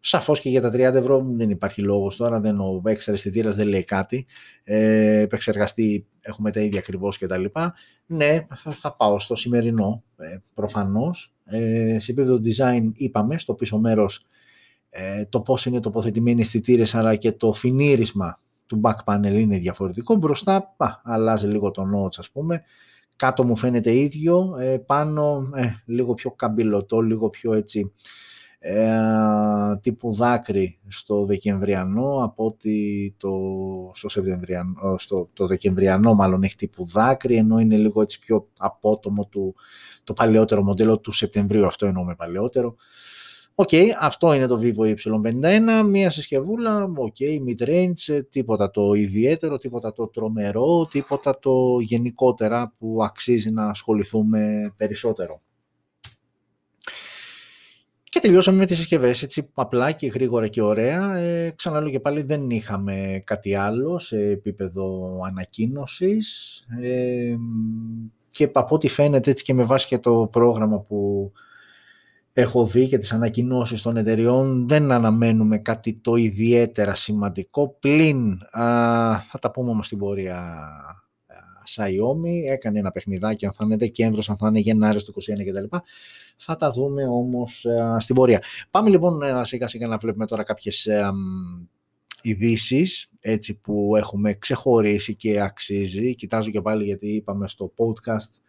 Σαφώς 0.00 0.40
και 0.40 0.48
για 0.48 0.60
τα 0.60 0.68
30 0.68 0.74
ευρώ 0.74 1.24
δεν 1.26 1.50
υπάρχει 1.50 1.82
λόγος 1.82 2.16
τώρα, 2.16 2.40
δεν, 2.40 2.60
ο 2.60 2.82
έξτρα 2.84 3.14
αισθητήρας 3.14 3.54
δεν 3.54 3.68
λέει 3.68 3.84
κάτι. 3.84 4.26
Ε, 4.64 5.20
επεξεργαστή 5.20 6.06
έχουμε 6.20 6.50
τα 6.50 6.60
ίδια 6.60 6.78
ακριβώς 6.78 7.18
και 7.18 7.26
τα 7.26 7.36
λοιπά. 7.36 7.74
Ναι, 8.06 8.46
θα, 8.54 8.70
θα 8.70 8.96
πάω 8.96 9.18
στο 9.18 9.34
σημερινό 9.34 10.02
ε, 10.16 10.36
προφανώς. 10.54 11.34
Ε, 11.44 11.98
σε 11.98 12.12
επίπεδο 12.12 12.40
design 12.44 12.90
είπαμε, 12.94 13.38
στο 13.38 13.54
πίσω 13.54 13.78
μέρος 13.78 14.26
ε, 14.90 15.24
το 15.24 15.40
πώς 15.40 15.66
είναι 15.66 15.80
τοποθετημένοι 15.80 16.40
αισθητήρες 16.40 16.94
αλλά 16.94 17.16
και 17.16 17.32
το 17.32 17.52
φινίρισμα 17.52 18.40
του 18.66 18.80
back 18.84 18.96
panel 19.04 19.32
είναι 19.32 19.58
διαφορετικό. 19.58 20.14
Μπροστά 20.14 20.74
α, 20.76 20.86
αλλάζει 21.02 21.46
λίγο 21.46 21.70
το 21.70 21.82
notch 21.82 22.18
ας 22.18 22.30
πούμε. 22.30 22.62
Κάτω 23.16 23.44
μου 23.44 23.56
φαίνεται 23.56 23.94
ίδιο, 23.94 24.56
ε, 24.60 24.78
πάνω 24.78 25.50
ε, 25.54 25.70
λίγο 25.84 26.14
πιο 26.14 26.30
καμπυλωτό, 26.30 27.00
λίγο 27.00 27.30
πιο 27.30 27.52
έτσι 27.52 27.80
ε, 27.80 27.90
τύπου 29.80 30.14
δάκρυ 30.14 30.78
στο 30.88 31.24
Δεκεμβριανό 31.24 32.24
από 32.24 32.46
ότι 32.46 33.14
το, 33.18 33.30
στο, 33.94 34.08
Σεπτεμβριανό, 34.08 34.98
στο 34.98 35.28
το 35.32 35.46
Δεκεμβριανό 35.46 36.14
μάλλον 36.14 36.42
έχει 36.42 36.56
τύπου 36.56 36.86
δάκρυ 36.86 37.36
ενώ 37.36 37.58
είναι 37.58 37.76
λίγο 37.76 38.02
έτσι 38.02 38.18
πιο 38.18 38.48
απότομο 38.58 39.26
του, 39.26 39.54
το 40.04 40.12
παλαιότερο 40.12 40.62
μοντέλο 40.62 40.98
του 40.98 41.12
Σεπτεμβρίου, 41.12 41.66
αυτό 41.66 41.86
εννοούμε 41.86 42.14
παλαιότερο. 42.14 42.76
OK, 43.54 43.68
okay, 43.72 43.86
αυτό 44.00 44.32
είναι 44.32 44.46
το 44.46 44.60
Vivo 44.62 44.94
Y51, 44.94 45.84
μία 45.86 46.10
συσκευούλα, 46.10 46.84
OK, 46.96 47.16
okay, 47.18 47.38
mid-range, 47.48 48.20
τίποτα 48.30 48.70
το 48.70 48.92
ιδιαίτερο, 48.92 49.56
τίποτα 49.56 49.92
το 49.92 50.08
τρομερό, 50.08 50.86
τίποτα 50.90 51.38
το 51.38 51.78
γενικότερα 51.80 52.74
που 52.78 52.98
αξίζει 53.02 53.50
να 53.50 53.66
ασχοληθούμε 53.68 54.72
περισσότερο. 54.76 55.40
Και 58.10 58.20
τελειώσαμε 58.20 58.58
με 58.58 58.66
τις 58.66 58.76
συσκευές, 58.76 59.22
έτσι 59.22 59.50
απλά 59.54 59.92
και 59.92 60.06
γρήγορα 60.06 60.48
και 60.48 60.62
ωραία. 60.62 61.16
Ε, 61.16 61.50
ξαναλέω 61.50 61.90
και 61.90 62.00
πάλι 62.00 62.22
δεν 62.22 62.50
είχαμε 62.50 63.22
κάτι 63.26 63.54
άλλο 63.54 63.98
σε 63.98 64.18
επίπεδο 64.18 65.18
ανακοίνωσης. 65.26 66.56
Ε, 66.82 67.36
και 68.30 68.50
από 68.52 68.74
ό,τι 68.74 68.88
φαίνεται 68.88 69.30
έτσι 69.30 69.44
και 69.44 69.54
με 69.54 69.62
βάση 69.64 69.86
και 69.86 69.98
το 69.98 70.28
πρόγραμμα 70.32 70.80
που 70.80 71.32
έχω 72.32 72.66
δει 72.66 72.88
και 72.88 72.98
τις 72.98 73.12
ανακοινώσεις 73.12 73.82
των 73.82 73.96
εταιριών 73.96 74.68
δεν 74.68 74.92
αναμένουμε 74.92 75.58
κάτι 75.58 75.94
το 75.94 76.14
ιδιαίτερα 76.16 76.94
σημαντικό 76.94 77.76
πλην 77.80 78.38
θα 79.30 79.38
τα 79.40 79.50
πούμε 79.50 79.70
όμως 79.70 79.86
στην 79.86 79.98
πορεία 79.98 80.68
Xiaomi 81.76 82.50
έκανε 82.52 82.78
ένα 82.78 82.90
παιχνιδάκι 82.90 83.46
αν 83.46 83.52
θα 83.52 83.64
είναι 83.64 83.76
Δεκέμβριος, 83.76 84.30
αν 84.30 84.36
θα 84.36 84.48
είναι 84.48 84.58
Γενάρης 84.58 85.04
του 85.04 85.14
2021 85.14 85.44
κτλ. 85.50 85.76
Θα 86.36 86.56
τα 86.56 86.70
δούμε 86.70 87.06
όμως 87.06 87.66
στην 87.98 88.14
πορεία. 88.14 88.42
Πάμε 88.70 88.90
λοιπόν 88.90 89.20
σιγά 89.42 89.68
σιγά 89.68 89.86
να 89.86 89.96
βλέπουμε 89.96 90.26
τώρα 90.26 90.42
κάποιες 90.42 90.88
ειδήσεις 92.22 93.10
έτσι 93.20 93.60
που 93.60 93.96
έχουμε 93.96 94.34
ξεχωρίσει 94.34 95.14
και 95.14 95.40
αξίζει. 95.40 96.14
Κοιτάζω 96.14 96.50
και 96.50 96.60
πάλι 96.60 96.84
γιατί 96.84 97.06
είπαμε 97.06 97.48
στο 97.48 97.72
podcast 97.76 98.40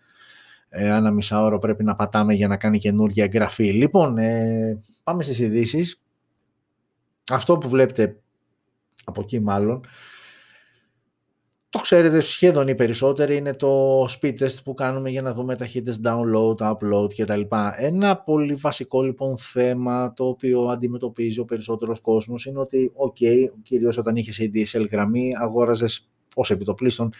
ένα 0.73 1.11
μισάωρο 1.11 1.59
πρέπει 1.59 1.83
να 1.83 1.95
πατάμε 1.95 2.33
για 2.33 2.47
να 2.47 2.57
κάνει 2.57 2.79
καινούργια 2.79 3.23
εγγραφή. 3.23 3.71
Λοιπόν, 3.71 4.17
ε, 4.17 4.83
πάμε 5.03 5.23
στις 5.23 5.39
ειδήσεις. 5.39 6.01
Αυτό 7.29 7.57
που 7.57 7.69
βλέπετε 7.69 8.19
από 9.03 9.21
εκεί 9.21 9.39
μάλλον, 9.39 9.85
το 11.71 11.79
ξέρετε 11.79 12.19
σχεδόν 12.19 12.67
οι 12.67 12.75
περισσότεροι 12.75 13.35
είναι 13.35 13.53
το 13.53 14.03
speed 14.03 14.37
test 14.39 14.63
που 14.63 14.73
κάνουμε 14.73 15.09
για 15.09 15.21
να 15.21 15.33
δούμε 15.33 15.55
ταχύτητες 15.55 15.99
download, 16.03 16.55
upload 16.55 17.13
κτλ. 17.15 17.41
Ένα 17.75 18.17
πολύ 18.17 18.53
βασικό 18.53 19.01
λοιπόν 19.01 19.37
θέμα 19.37 20.13
το 20.13 20.27
οποίο 20.27 20.63
αντιμετωπίζει 20.63 21.39
ο 21.39 21.45
περισσότερος 21.45 21.99
κόσμος 21.99 22.45
είναι 22.45 22.59
ότι, 22.59 22.91
ok, 22.95 23.49
κυρίως 23.63 23.97
όταν 23.97 24.15
είχες 24.15 24.39
ADSL 24.41 24.87
γραμμή, 24.91 25.33
αγόραζες 25.37 26.09
ως 26.35 26.51
επιτοπλίστων 26.51 27.13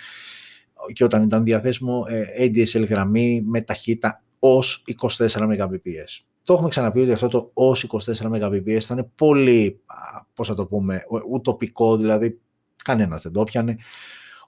και 0.94 1.04
όταν 1.04 1.24
ήταν 1.24 1.44
διαθέσιμο 1.44 2.06
ε, 2.08 2.24
ADSL 2.46 2.88
γραμμή 2.90 3.42
με 3.46 3.62
ταχύτητα 3.62 4.24
ως 4.40 4.84
24 5.18 5.28
Mbps. 5.28 6.24
Το 6.44 6.54
έχουμε 6.54 6.70
ξαναπεί 6.70 7.02
ότι 7.02 7.12
αυτό 7.12 7.28
το 7.28 7.52
ως 7.54 7.88
24 7.90 8.14
Mbps 8.14 8.80
θα 8.80 8.94
είναι 8.94 9.10
πολύ, 9.16 9.82
πώς 10.34 10.48
θα 10.48 10.56
το 10.56 10.66
πούμε, 10.66 11.04
ουτοπικό, 11.32 11.98
δηλαδή 11.98 12.40
κανένας 12.84 13.22
δεν 13.22 13.32
το 13.32 13.44
πιανε, 13.44 13.76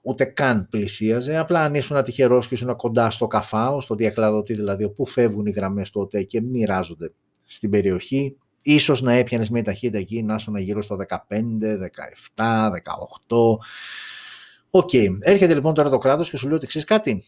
ούτε 0.06 0.24
καν 0.24 0.68
πλησίαζε. 0.70 1.36
Απλά 1.36 1.60
αν 1.60 1.74
ήσουν 1.74 2.02
τυχερό 2.02 2.38
και 2.38 2.48
ήσουν 2.50 2.76
κοντά 2.76 3.10
στο 3.10 3.26
καφάο, 3.26 3.80
στο 3.80 3.94
διακλαδωτή 3.94 4.54
δηλαδή, 4.54 4.84
όπου 4.84 5.06
φεύγουν 5.06 5.46
οι 5.46 5.50
γραμμές 5.50 5.90
τότε 5.90 6.22
και 6.22 6.40
μοιράζονται 6.40 7.12
στην 7.46 7.70
περιοχή, 7.70 8.36
ίσως 8.62 9.02
να 9.02 9.12
έπιανες 9.12 9.50
μια 9.50 9.62
ταχύτητα 9.62 9.98
εκεί, 9.98 10.22
να 10.22 10.34
ήσουν 10.34 10.56
γύρω 10.56 10.82
στο 10.82 10.96
15, 10.96 11.78
17, 12.36 12.70
18, 12.70 13.58
OK. 14.70 14.90
Okay. 14.92 15.16
Έρχεται 15.20 15.54
λοιπόν 15.54 15.74
τώρα 15.74 15.90
το 15.90 15.98
κράτος 15.98 16.30
και 16.30 16.36
σου 16.36 16.46
λέει 16.46 16.56
ότι 16.56 16.66
ξέρεις 16.66 16.86
κάτι. 16.86 17.24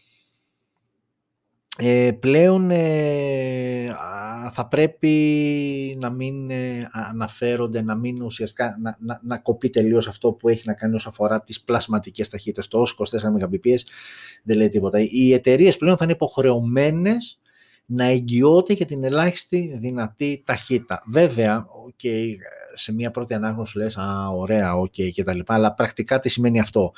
Ε, 1.79 2.11
πλέον 2.19 2.71
ε, 2.71 3.95
θα 4.51 4.67
πρέπει 4.67 5.97
να 5.99 6.09
μην 6.09 6.49
ε, 6.49 6.89
αναφέρονται, 6.91 7.81
να 7.81 7.95
μην 7.95 8.21
ουσιαστικά, 8.21 8.77
να, 8.81 8.97
να, 8.99 9.19
να 9.23 9.37
κοπεί 9.37 9.69
τελείως 9.69 10.07
αυτό 10.07 10.31
που 10.31 10.49
έχει 10.49 10.63
να 10.65 10.73
κάνει 10.73 10.95
όσον 10.95 11.11
αφορά 11.11 11.41
τις 11.41 11.61
πλασματικές 11.61 12.29
ταχύτητες. 12.29 12.67
Το 12.67 12.83
24 12.97 13.45
Mbps 13.45 13.79
δεν 14.43 14.57
λέει 14.57 14.69
τίποτα. 14.69 14.99
Οι 14.99 15.33
εταιρείες 15.33 15.77
πλέον 15.77 15.97
θα 15.97 16.03
είναι 16.03 16.13
υποχρεωμένες 16.13 17.39
να 17.85 18.05
εγγυώνται 18.05 18.73
για 18.73 18.85
την 18.85 19.03
ελάχιστη 19.03 19.77
δυνατή 19.79 20.43
ταχύτητα. 20.45 21.03
Βέβαια, 21.05 21.65
okay, 21.87 22.27
σε 22.73 22.93
μια 22.93 23.11
πρώτη 23.11 23.33
ανάγνωση 23.33 23.77
λες, 23.77 23.97
α, 23.97 24.27
ωραία, 24.27 24.75
OK 24.75 24.93
okay, 24.97 25.11
και 25.11 25.23
τα 25.23 25.33
λοιπά, 25.33 25.53
αλλά 25.53 25.73
πρακτικά 25.73 26.19
τι 26.19 26.29
σημαίνει 26.29 26.59
αυτό; 26.59 26.91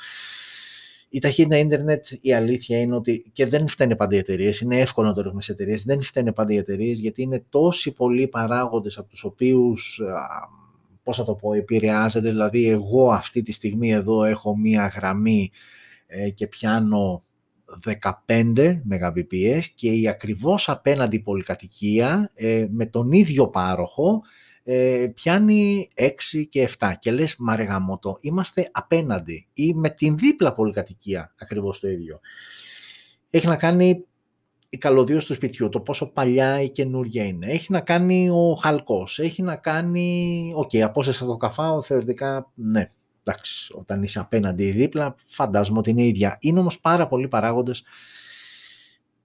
Η 1.12 1.18
ταχύτητα 1.18 1.58
ίντερνετ, 1.58 2.06
η 2.20 2.32
αλήθεια 2.32 2.80
είναι 2.80 2.94
ότι 2.94 3.24
και 3.32 3.46
δεν 3.46 3.68
φταίνε 3.68 3.96
πάντα 3.96 4.14
οι 4.14 4.18
εταιρείες, 4.18 4.60
είναι 4.60 4.78
εύκολο 4.78 5.06
να 5.08 5.14
το 5.14 5.20
ρίχνουμε 5.20 5.42
σε 5.42 5.52
εταιρείες, 5.52 5.84
δεν 5.84 6.02
φταίνε 6.02 6.32
πάντα 6.32 6.52
οι 6.52 6.56
εταιρείες 6.56 6.98
γιατί 6.98 7.22
είναι 7.22 7.44
τόσοι 7.48 7.92
πολλοί 7.92 8.28
παράγοντες 8.28 8.98
από 8.98 9.08
τους 9.08 9.24
οποίους, 9.24 10.00
πώς 11.02 11.16
θα 11.16 11.24
το 11.24 11.34
πω, 11.34 11.52
επηρεάζεται. 11.52 12.28
Δηλαδή, 12.28 12.68
εγώ 12.68 13.10
αυτή 13.10 13.42
τη 13.42 13.52
στιγμή 13.52 13.92
εδώ 13.92 14.24
έχω 14.24 14.56
μία 14.56 14.86
γραμμή 14.86 15.50
ε, 16.06 16.30
και 16.30 16.46
πιάνω 16.46 17.24
15 18.28 18.80
Mbps 18.90 19.62
και 19.74 19.90
η 19.90 20.08
ακριβώς 20.08 20.68
απέναντι 20.68 21.20
πολυκατοικία 21.20 22.30
ε, 22.34 22.66
με 22.70 22.86
τον 22.86 23.12
ίδιο 23.12 23.48
πάροχο 23.48 24.22
ε, 24.62 25.10
πιάνει 25.14 25.88
6 25.94 26.08
και 26.48 26.68
7 26.78 26.92
και 26.98 27.10
λες 27.10 27.36
μα 27.38 27.56
ρε 27.56 27.62
γαμώτο, 27.62 28.18
είμαστε 28.20 28.68
απέναντι 28.72 29.48
ή 29.52 29.74
με 29.74 29.90
την 29.90 30.16
δίπλα 30.16 30.52
πολυκατοικία 30.52 31.34
ακριβώς 31.38 31.80
το 31.80 31.88
ίδιο. 31.88 32.20
Έχει 33.30 33.46
να 33.46 33.56
κάνει 33.56 34.04
η 34.68 34.78
καλωδίωση 34.78 35.26
του 35.26 35.34
σπιτιού, 35.34 35.68
το 35.68 35.80
πόσο 35.80 36.12
παλιά 36.12 36.60
ή 36.60 36.70
καινούργια 36.70 37.24
είναι. 37.24 37.46
Έχει 37.46 37.72
να 37.72 37.80
κάνει 37.80 38.30
ο 38.30 38.54
χαλκός, 38.54 39.18
έχει 39.18 39.42
να 39.42 39.56
κάνει... 39.56 40.52
OK, 40.56 40.70
okay, 40.72 40.80
απόσταση 40.80 41.18
από 41.22 41.32
το 41.32 41.36
καφάο 41.36 41.82
θεωρητικά, 41.82 42.50
ναι, 42.54 42.90
εντάξει, 43.22 43.72
όταν 43.76 44.02
είσαι 44.02 44.18
απέναντι 44.18 44.64
ή 44.64 44.70
δίπλα, 44.70 45.14
φαντάζομαι 45.26 45.78
ότι 45.78 45.90
είναι 45.90 46.04
ίδια. 46.04 46.36
Είναι 46.40 46.58
όμως 46.58 46.80
πάρα 46.80 47.06
πολλοί 47.06 47.28
παράγοντες 47.28 47.82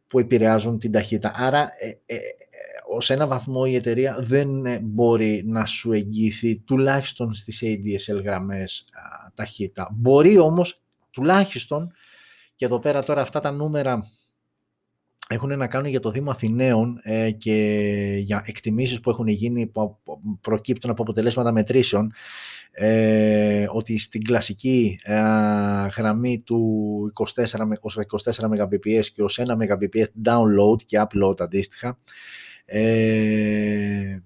που 0.07 0.19
επηρεάζουν 0.19 0.79
την 0.79 0.91
ταχύτητα. 0.91 1.33
Άρα, 1.35 1.69
ε, 1.79 1.87
ε, 1.87 2.15
ε 2.15 2.19
ως 2.87 3.09
ένα 3.09 3.27
βαθμό 3.27 3.63
η 3.65 3.75
εταιρεία 3.75 4.17
δεν 4.19 4.65
ε, 4.65 4.79
μπορεί 4.83 5.43
να 5.45 5.65
σου 5.65 5.91
εγγυηθεί 5.91 6.57
τουλάχιστον 6.57 7.33
στις 7.33 7.63
ADSL 7.63 8.23
γραμμές 8.23 8.85
α, 8.91 9.31
ταχύτητα. 9.33 9.89
Μπορεί 9.93 10.37
όμως 10.37 10.81
τουλάχιστον, 11.11 11.91
και 12.55 12.65
εδώ 12.65 12.79
πέρα 12.79 13.03
τώρα 13.03 13.21
αυτά 13.21 13.39
τα 13.39 13.51
νούμερα 13.51 14.09
έχουν 15.29 15.57
να 15.57 15.67
κάνουν 15.67 15.89
για 15.89 15.99
το 15.99 16.11
Δήμο 16.11 16.31
Αθηναίων 16.31 16.99
ε, 17.03 17.31
και 17.31 17.53
για 18.21 18.43
εκτιμήσεις 18.45 18.99
που 18.99 19.09
έχουν 19.09 19.27
γίνει 19.27 19.67
που 19.67 19.97
προκύπτουν 20.41 20.89
από 20.89 21.01
αποτελέσματα 21.01 21.51
μετρήσεων 21.51 22.13
ε, 22.71 23.65
ότι 23.69 23.99
στην 23.99 24.23
κλασική 24.23 24.99
ε, 25.03 25.21
γραμμή 25.97 26.39
του 26.39 27.13
24, 27.35 27.45
24 28.23 28.49
Mbps 28.49 29.05
και 29.13 29.23
ως 29.23 29.39
1 29.41 29.45
Mbps 29.45 30.05
download 30.25 30.83
και 30.85 31.01
upload 31.01 31.41
αντίστοιχα 31.41 31.97
ε, 32.65 34.19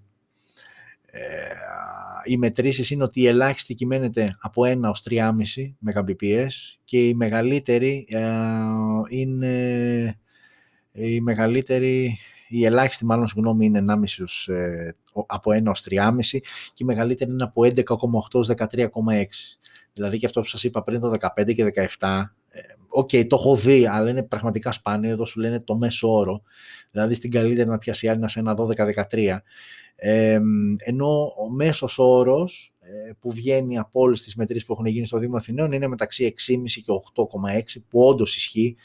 οι 2.24 2.38
μετρήσεις 2.38 2.90
είναι 2.90 3.04
ότι 3.04 3.22
η 3.22 3.28
ελάχιστη 3.28 3.74
κυμαίνεται 3.74 4.38
από 4.42 4.64
1 4.66 4.80
ως 4.82 5.04
3,5 5.10 5.32
Mbps 5.86 6.48
και 6.84 7.08
η 7.08 7.14
μεγαλύτερη 7.14 8.08
είναι 9.10 10.20
η 10.92 11.22
μεγαλύτερη, 11.22 12.18
η 12.48 12.66
ελάχιστη 12.66 13.06
μάλλον 13.06 13.28
συγγνώμη 13.28 13.66
είναι 13.66 13.84
1,5 14.48 14.54
ε, 14.54 14.90
από 15.28 15.52
1 15.52 15.64
ως 15.66 15.84
3,5 15.90 16.20
και 16.74 16.84
η 16.84 16.84
μεγαλύτερη 16.84 17.32
είναι 17.32 17.44
από 17.44 17.62
11,8 17.66 17.76
ως 18.32 18.50
13,6. 18.58 18.90
Δηλαδή 20.00 20.18
και 20.18 20.26
αυτό 20.26 20.42
που 20.42 20.48
σας 20.48 20.64
είπα 20.64 20.84
πριν 20.84 21.00
το 21.00 21.14
15 21.38 21.54
και 21.56 21.72
17, 22.00 22.22
ε, 22.50 22.60
OK, 22.88 23.10
okay, 23.12 23.28
το 23.28 23.36
έχω 23.36 23.56
δει, 23.56 23.86
αλλά 23.86 24.10
είναι 24.10 24.24
πραγματικά 24.24 24.72
σπάνιο. 24.72 25.10
Εδώ 25.10 25.26
σου 25.26 25.40
λένε 25.40 25.60
το 25.60 25.78
μέσο 25.78 26.14
όρο. 26.14 26.42
Δηλαδή 26.92 27.14
στην 27.14 27.32
καλύτερη 27.32 27.70
να 27.70 27.78
πιάσει 27.78 28.08
άλλη 28.08 28.30
σε 28.30 28.40
ένα 28.40 28.56
12-13. 29.10 29.38
Ε, 29.96 30.40
ενώ 30.78 31.34
ο 31.38 31.50
μέσος 31.50 32.00
όρος 32.00 32.74
ε, 32.80 33.12
που 33.20 33.32
βγαίνει 33.32 33.78
από 33.78 34.00
όλες 34.00 34.24
τις 34.24 34.36
μετρήσεις 34.36 34.66
που 34.66 34.74
έχουν 34.74 34.86
γίνει 34.86 35.06
στο 35.06 35.18
Δήμο 35.18 35.38
Αθηναίων 35.38 35.72
είναι 35.72 35.88
μεταξύ 35.88 36.34
6,5 36.48 36.64
και 36.66 36.84
8,6 37.16 37.82
που 37.90 38.02
όντως 38.02 38.36
ισχύει 38.36 38.76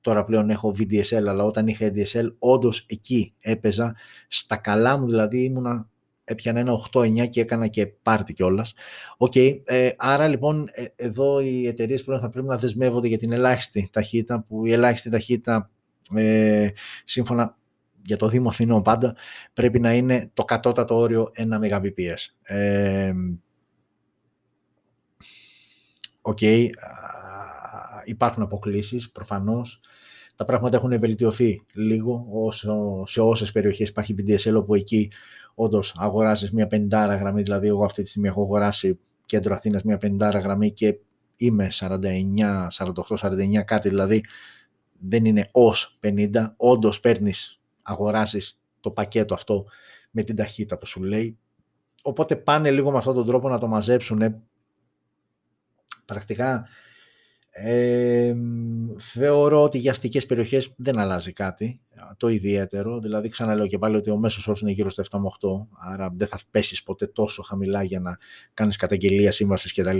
Τώρα 0.00 0.24
πλέον 0.24 0.50
έχω 0.50 0.74
VDSL, 0.78 1.24
αλλά 1.26 1.44
όταν 1.44 1.66
είχα 1.66 1.92
DSL, 1.94 2.32
όντως 2.38 2.84
εκεί 2.88 3.34
έπαιζα. 3.40 3.94
Στα 4.28 4.56
καλά 4.56 4.98
μου 4.98 5.06
δηλαδή 5.06 5.44
ήμουνα, 5.44 5.88
έπιανα 6.30 6.60
ένα 6.60 6.72
8-9 6.92 7.28
και 7.28 7.40
έκανα 7.40 7.66
και 7.66 7.86
πάρτι 7.86 8.32
κιόλας. 8.32 8.74
OK, 9.16 9.32
okay, 9.34 9.60
ε, 9.64 9.90
άρα 9.96 10.28
λοιπόν 10.28 10.68
ε, 10.72 10.84
εδώ 10.96 11.40
οι 11.40 11.66
εταιρείες 11.66 12.04
πλέον 12.04 12.20
θα 12.20 12.28
πρέπει 12.28 12.46
να 12.46 12.58
δεσμεύονται 12.58 13.08
για 13.08 13.18
την 13.18 13.32
ελάχιστη 13.32 13.88
ταχύτητα, 13.92 14.44
που 14.48 14.66
η 14.66 14.72
ελάχιστη 14.72 15.10
ταχύτητα 15.10 15.70
ε, 16.14 16.68
σύμφωνα 17.04 17.56
για 18.02 18.16
το 18.16 18.28
Δήμο 18.28 18.48
Αθηνών 18.48 18.82
πάντα, 18.82 19.16
πρέπει 19.52 19.80
να 19.80 19.94
είναι 19.94 20.30
το 20.34 20.44
κατώτατο 20.44 20.96
όριο 20.96 21.30
1 21.36 21.42
Mbps. 21.60 22.16
Ε, 22.42 23.12
OK, 26.22 26.38
okay, 26.40 26.68
υπάρχουν 28.04 28.42
αποκλίσεις 28.42 29.10
προφανώς. 29.10 29.80
Τα 30.40 30.46
πράγματα 30.46 30.76
έχουν 30.76 30.98
βελτιωθεί 30.98 31.62
λίγο 31.72 32.26
όσο, 32.32 33.02
σε 33.06 33.20
όσες 33.20 33.52
περιοχές 33.52 33.88
υπάρχει 33.88 34.14
VDSL 34.18 34.54
όπου 34.54 34.74
εκεί 34.74 35.12
όντως 35.54 35.94
αγοράζεις 35.96 36.50
μια 36.50 36.68
50 36.70 36.88
γραμμή, 36.90 37.42
δηλαδή 37.42 37.66
εγώ 37.66 37.84
αυτή 37.84 38.02
τη 38.02 38.08
στιγμή 38.08 38.28
έχω 38.28 38.42
αγοράσει 38.42 38.98
κέντρο 39.24 39.54
Αθήνας 39.54 39.82
μια 39.82 39.98
50 40.02 40.40
γραμμή 40.42 40.72
και 40.72 40.98
είμαι 41.36 41.68
49, 41.70 42.66
48, 42.70 42.92
49 43.20 43.62
κάτι, 43.64 43.88
δηλαδή 43.88 44.24
δεν 44.98 45.24
είναι 45.24 45.48
ως 45.52 45.98
50, 46.02 46.52
όντως 46.56 47.00
παίρνεις, 47.00 47.60
αγοράζεις 47.82 48.60
το 48.80 48.90
πακέτο 48.90 49.34
αυτό 49.34 49.66
με 50.10 50.22
την 50.22 50.36
ταχύτητα 50.36 50.78
που 50.78 50.86
σου 50.86 51.02
λέει. 51.02 51.38
Οπότε 52.02 52.36
πάνε 52.36 52.70
λίγο 52.70 52.90
με 52.90 52.98
αυτόν 52.98 53.14
τον 53.14 53.26
τρόπο 53.26 53.48
να 53.48 53.58
το 53.58 53.66
μαζέψουν. 53.66 54.42
Πρακτικά 56.04 56.68
ε, 57.50 58.09
θεωρώ 59.12 59.62
ότι 59.62 59.78
για 59.78 59.90
αστικές 59.90 60.26
περιοχές 60.26 60.72
δεν 60.76 60.98
αλλάζει 60.98 61.32
κάτι 61.32 61.80
το 62.16 62.28
ιδιαίτερο. 62.28 63.00
Δηλαδή, 63.00 63.28
ξαναλέω 63.28 63.66
και 63.66 63.78
πάλι 63.78 63.96
ότι 63.96 64.10
ο 64.10 64.16
μέσος 64.16 64.46
όρος 64.46 64.60
είναι 64.60 64.70
γύρω 64.70 64.90
στο 64.90 65.02
7 65.10 65.18
με 65.18 65.28
8, 65.40 65.66
άρα 65.92 66.12
δεν 66.16 66.26
θα 66.26 66.38
πέσεις 66.50 66.82
ποτέ 66.82 67.06
τόσο 67.06 67.42
χαμηλά 67.42 67.82
για 67.82 68.00
να 68.00 68.18
κάνεις 68.54 68.76
καταγγελία 68.76 69.32
σύμβασης 69.32 69.74
κτλ. 69.74 69.98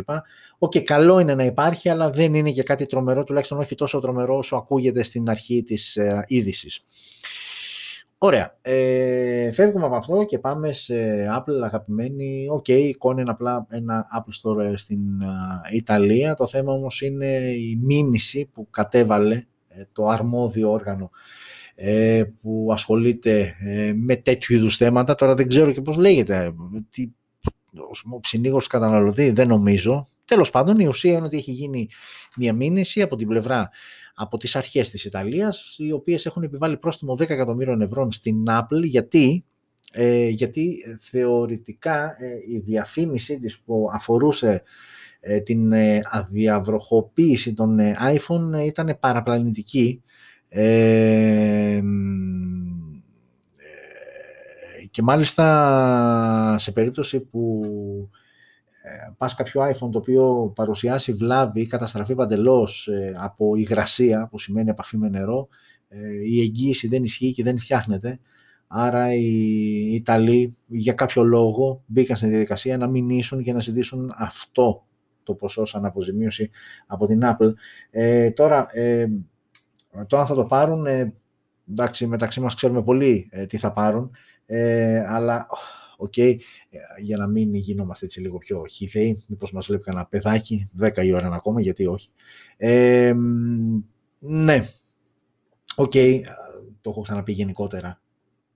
OK, 0.58 0.72
okay, 0.74 0.80
καλό 0.82 1.18
είναι 1.18 1.34
να 1.34 1.44
υπάρχει, 1.44 1.88
αλλά 1.88 2.10
δεν 2.10 2.34
είναι 2.34 2.50
και 2.50 2.62
κάτι 2.62 2.86
τρομερό, 2.86 3.24
τουλάχιστον 3.24 3.58
όχι 3.58 3.74
τόσο 3.74 4.00
τρομερό 4.00 4.36
όσο 4.36 4.56
ακούγεται 4.56 5.02
στην 5.02 5.30
αρχή 5.30 5.62
της 5.62 5.96
ε, 5.96 6.24
είδησης. 6.26 6.84
Ωραία. 8.22 8.58
Ε, 8.62 9.50
φεύγουμε 9.50 9.86
από 9.86 9.96
αυτό 9.96 10.24
και 10.24 10.38
πάμε 10.38 10.72
σε 10.72 10.94
Apple 11.38 11.62
αγαπημένη. 11.64 12.46
OK, 12.50 12.64
okay, 12.68 12.70
εικόνα 12.88 13.20
είναι 13.20 13.30
απλά 13.30 13.66
ένα 13.70 14.06
Apple 14.18 14.60
Store 14.60 14.72
στην 14.74 15.00
Ιταλία. 15.72 16.34
Το 16.34 16.46
θέμα 16.46 16.72
όμως 16.72 17.00
είναι 17.00 17.26
η 17.50 17.78
μήνυση 17.82 18.50
που 18.54 18.70
κατέβαλε 18.70 19.34
ε, 19.68 19.82
το 19.92 20.08
αρμόδιο 20.08 20.70
όργανο 20.70 21.10
ε, 21.74 22.24
που 22.40 22.68
ασχολείται 22.72 23.54
ε, 23.64 23.92
με 23.96 24.16
τέτοιου 24.16 24.54
είδους 24.54 24.76
θέματα. 24.76 25.14
Τώρα 25.14 25.34
δεν 25.34 25.48
ξέρω 25.48 25.72
και 25.72 25.80
πώς 25.80 25.96
λέγεται. 25.96 26.54
Τι, 26.90 27.10
ο 28.12 28.20
συνήγορος 28.22 28.66
καταναλωτή 28.66 29.30
δεν 29.30 29.48
νομίζω. 29.48 30.06
Τέλος 30.24 30.50
πάντων 30.50 30.78
η 30.78 30.86
ουσία 30.86 31.12
είναι 31.12 31.26
ότι 31.26 31.36
έχει 31.36 31.50
γίνει 31.50 31.88
μια 32.36 32.52
μήνυση 32.52 33.02
από 33.02 33.16
την 33.16 33.28
πλευρά 33.28 33.70
από 34.22 34.36
τις 34.36 34.56
αρχές 34.56 34.90
της 34.90 35.04
Ιταλίας, 35.04 35.76
οι 35.78 35.92
οποίες 35.92 36.26
έχουν 36.26 36.42
επιβάλει 36.42 36.76
πρόστιμο 36.76 37.12
10 37.12 37.30
εκατομμύρων 37.30 37.80
ευρώ 37.80 38.10
στην 38.10 38.44
Apple, 38.48 38.82
γιατί, 38.82 39.44
ε, 39.92 40.28
γιατί 40.28 40.96
θεωρητικά 41.00 42.16
ε, 42.18 42.54
η 42.54 42.58
διαφήμιση 42.58 43.38
της 43.40 43.60
που 43.60 43.88
αφορούσε 43.92 44.62
ε, 45.20 45.40
την 45.40 45.72
ε, 45.72 46.00
αδιαβροχοποίηση 46.04 47.54
των 47.54 47.78
iPhone 48.14 48.66
ήταν 48.66 48.96
παραπλανητική. 49.00 50.02
Και 54.90 55.02
μάλιστα 55.02 56.56
σε 56.58 56.72
περίπτωση 56.72 57.20
που 57.20 57.62
ε, 57.64 58.19
πας 59.16 59.34
κάποιο 59.34 59.62
iPhone 59.62 59.90
το 59.92 59.98
οποίο 59.98 60.52
παρουσιάσει 60.54 61.12
βλάβη 61.12 61.60
ή 61.60 61.66
καταστραφεί 61.66 62.14
παντελώς 62.14 62.88
ε, 62.88 63.14
από 63.16 63.56
υγρασία, 63.56 64.28
που 64.30 64.38
σημαίνει 64.38 64.70
επαφή 64.70 64.96
με 64.96 65.08
νερό, 65.08 65.48
ε, 65.88 66.24
η 66.24 66.40
εγγύηση 66.40 66.88
δεν 66.88 67.04
ισχύει 67.04 67.32
και 67.32 67.42
δεν 67.42 67.58
φτιάχνεται. 67.58 68.20
Άρα 68.66 69.14
οι 69.14 69.94
Ιταλοί 69.94 70.54
για 70.66 70.92
κάποιο 70.92 71.22
λόγο 71.22 71.82
μπήκαν 71.86 72.16
στην 72.16 72.28
διαδικασία 72.28 72.76
να 72.76 72.86
μηνύσουν 72.86 73.42
και 73.42 73.52
να 73.52 73.60
ζητήσουν 73.60 74.12
αυτό 74.16 74.84
το 75.22 75.34
ποσό 75.34 75.64
σαν 75.64 75.84
αποζημίωση 75.84 76.50
από 76.86 77.06
την 77.06 77.20
Apple. 77.24 77.52
Ε, 77.90 78.30
τώρα, 78.30 78.66
ε, 78.72 79.06
το 80.06 80.18
αν 80.18 80.26
θα 80.26 80.34
το 80.34 80.44
πάρουν, 80.44 80.86
ε, 80.86 81.14
εντάξει, 81.70 82.06
μεταξύ 82.06 82.40
μας 82.40 82.54
ξέρουμε 82.54 82.82
πολύ 82.82 83.30
τι 83.48 83.58
θα 83.58 83.72
πάρουν, 83.72 84.10
αλλά 85.06 85.46
OK, 85.50 85.79
okay, 86.06 86.36
για 87.00 87.16
να 87.16 87.26
μην 87.26 87.54
γινόμαστε 87.54 88.04
έτσι 88.04 88.20
λίγο 88.20 88.38
πιο 88.38 88.64
χιδαίοι, 88.70 89.24
μήπως 89.26 89.52
μας 89.52 89.66
βλέπει 89.66 89.82
κανένα 89.82 90.06
παιδάκι, 90.06 90.68
10 90.80 91.04
η 91.04 91.12
ώρα 91.12 91.28
ακόμα, 91.32 91.60
γιατί 91.60 91.86
όχι. 91.86 92.08
Ε, 92.56 93.14
ναι, 94.18 94.68
OK, 95.76 95.90
okay, 95.94 96.20
το 96.80 96.90
έχω 96.90 97.00
ξαναπεί 97.00 97.32
γενικότερα, 97.32 98.02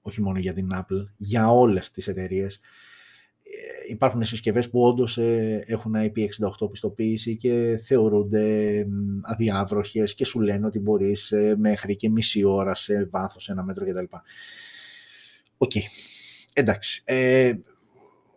όχι 0.02 0.22
μόνο 0.22 0.38
για 0.38 0.52
την 0.52 0.68
Apple, 0.74 1.04
για 1.16 1.50
όλες 1.50 1.90
τις 1.90 2.08
εταιρείες. 2.08 2.60
Ε, 3.42 3.90
υπάρχουν 3.90 4.24
συσκευές 4.24 4.70
που 4.70 4.82
όντως 4.82 5.18
ε, 5.18 5.64
έχουν 5.66 5.94
IP68 5.96 6.70
πιστοποίηση 6.70 7.36
και 7.36 7.80
θεωρούνται 7.84 8.86
αδιάβροχες 9.22 10.14
και 10.14 10.24
σου 10.24 10.40
λένε 10.40 10.66
ότι 10.66 10.78
μπορείς 10.78 11.32
ε, 11.32 11.54
μέχρι 11.58 11.96
και 11.96 12.10
μισή 12.10 12.44
ώρα 12.44 12.74
σε 12.74 13.08
βάθος, 13.10 13.48
ένα 13.48 13.64
μέτρο 13.64 13.84
κτλ. 13.84 14.16
OK. 15.56 15.72
Okay 15.74 16.13
εντάξει, 16.54 17.02
ε, 17.04 17.52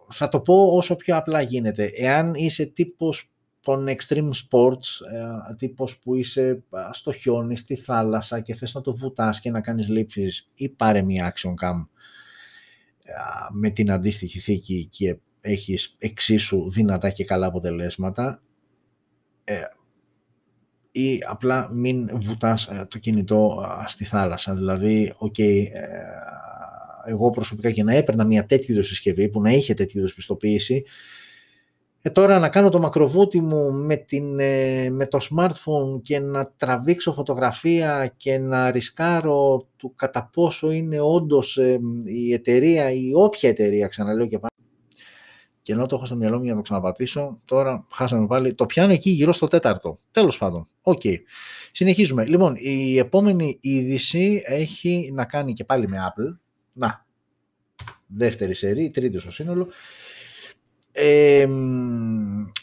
θα 0.10 0.30
το 0.30 0.40
πω 0.40 0.68
όσο 0.68 0.96
πιο 0.96 1.18
απλά 1.18 1.42
γίνεται. 1.42 1.92
Εάν 1.96 2.34
είσαι 2.34 2.66
τύπος 2.66 3.32
των 3.62 3.88
extreme 3.88 4.32
sports, 4.32 5.06
ε, 5.50 5.56
τύπος 5.58 6.00
που 6.00 6.16
είσαι 6.16 6.64
στο 6.92 7.12
χιόνι, 7.12 7.58
στη 7.58 7.76
θάλασσα 7.76 8.40
και 8.40 8.56
θες 8.56 8.74
να 8.74 8.82
το 8.82 8.96
βουτάς 8.96 9.40
και 9.40 9.52
να 9.52 9.62
κάνεις 9.62 9.88
λήψεις 9.88 10.50
ή 10.56 10.70
πάρε 10.70 11.02
μια 11.02 11.34
action 11.34 11.54
cam 11.66 11.86
ε, 13.04 13.14
με 13.52 13.70
την 13.70 13.92
αντίστοιχη 13.92 14.40
θήκη 14.40 14.88
και 14.92 15.18
έχεις 15.42 15.96
εξίσου 15.98 16.72
δυνατά 16.72 17.10
και 17.10 17.26
καλά 17.26 17.46
αποτελέσματα, 17.46 18.42
ε, 19.44 19.62
ή 20.92 21.24
απλά 21.28 21.74
μην 21.74 22.20
βουτάς 22.22 22.70
το 22.88 22.98
κινητό 23.00 23.66
στη 23.86 24.06
θάλασσα. 24.06 24.56
Δηλαδή, 24.56 25.14
okay, 25.20 25.64
εγώ 27.08 27.30
προσωπικά 27.30 27.72
και 27.72 27.84
να 27.84 27.94
έπαιρνα 27.94 28.26
μια 28.26 28.46
τέτοιου 28.46 28.74
είδους 28.74 28.88
συσκευή 28.88 29.30
που 29.30 29.42
να 29.42 29.52
είχε 29.52 29.74
τέτοιου 29.74 30.00
είδους 30.00 30.14
πιστοποίηση, 30.14 30.84
ε, 32.02 32.10
τώρα 32.10 32.40
να 32.40 32.50
κάνω 32.50 32.70
το 32.70 32.80
μακροβούτι 32.80 33.42
μου 33.42 33.72
με, 33.74 33.96
την, 33.96 34.40
ε, 34.40 34.90
με 34.90 35.06
το 35.06 35.18
smartphone 35.30 36.02
και 36.02 36.20
να 36.20 36.54
τραβήξω 36.58 37.14
φωτογραφία 37.14 38.14
και 38.18 38.38
να 38.38 38.72
ρισκάρω 38.72 39.68
του 39.78 39.94
κατά 39.96 40.30
πόσο 40.34 40.72
είναι 40.72 41.00
όντως 41.00 41.58
ε, 41.58 41.80
η 42.04 42.34
εταιρεία 42.34 42.92
ή 42.92 43.12
όποια 43.14 43.50
εταιρεία, 43.50 43.88
ξαναλέω 43.88 44.28
και 44.28 44.40
πάλι. 44.40 44.52
Και 45.62 45.74
ενώ 45.74 45.86
το 45.86 45.96
έχω 45.96 46.06
στο 46.06 46.16
μυαλό 46.16 46.38
μου 46.38 46.44
για 46.44 46.52
να 46.52 46.58
το 46.58 46.64
ξαναπατήσω, 46.64 47.38
τώρα 47.46 47.88
χάσαμε 47.92 48.28
πάλι. 48.28 48.54
Το 48.54 48.66
πιάνω 48.66 48.94
εκεί 48.94 49.10
γύρω 49.10 49.34
στο 49.34 49.48
τέταρτο. 49.48 49.98
Τέλος 50.12 50.38
πάντων. 50.38 50.68
OK. 50.82 51.02
Okay. 51.04 51.16
Συνεχίζουμε. 51.72 52.26
Λοιπόν, 52.26 52.56
η 52.58 52.98
επόμενη 52.98 53.58
είδηση 53.62 54.42
έχει 54.46 55.12
να 55.14 55.26
κάνει 55.26 55.54
και 55.54 55.64
πάλι 55.64 55.88
με 55.88 55.98
Apple. 55.98 56.38
Να, 56.78 57.06
δεύτερη 58.08 58.54
σερή, 58.54 58.90
τρίτη 58.90 59.20
στο 59.20 59.32
σύνολο. 59.32 59.68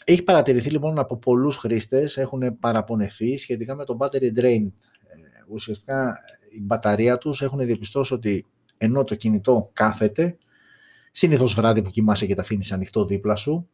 Έχει 0.03 0.23
παρατηρηθεί 0.23 0.69
λοιπόν 0.69 0.99
από 0.99 1.17
πολλούς 1.17 1.57
χρήστες, 1.57 2.17
έχουν 2.17 2.57
παραπονεθεί 2.59 3.37
σχετικά 3.37 3.75
με 3.75 3.85
το 3.85 3.97
battery 3.99 4.39
drain. 4.39 4.71
Ε, 5.07 5.43
ουσιαστικά 5.47 6.19
η 6.49 6.61
μπαταρία 6.61 7.17
τους 7.17 7.41
έχουν 7.41 7.59
διαπιστώσει 7.59 8.13
ότι 8.13 8.45
ενώ 8.77 9.03
το 9.03 9.15
κινητό 9.15 9.69
κάθεται, 9.73 10.37
συνήθως 11.11 11.53
βράδυ 11.53 11.81
που 11.81 11.89
κοιμάσαι 11.89 12.25
και 12.25 12.35
τα 12.35 12.41
αφήνεις 12.41 12.71
ανοιχτό 12.71 13.05
δίπλα 13.05 13.35
σου, 13.35 13.69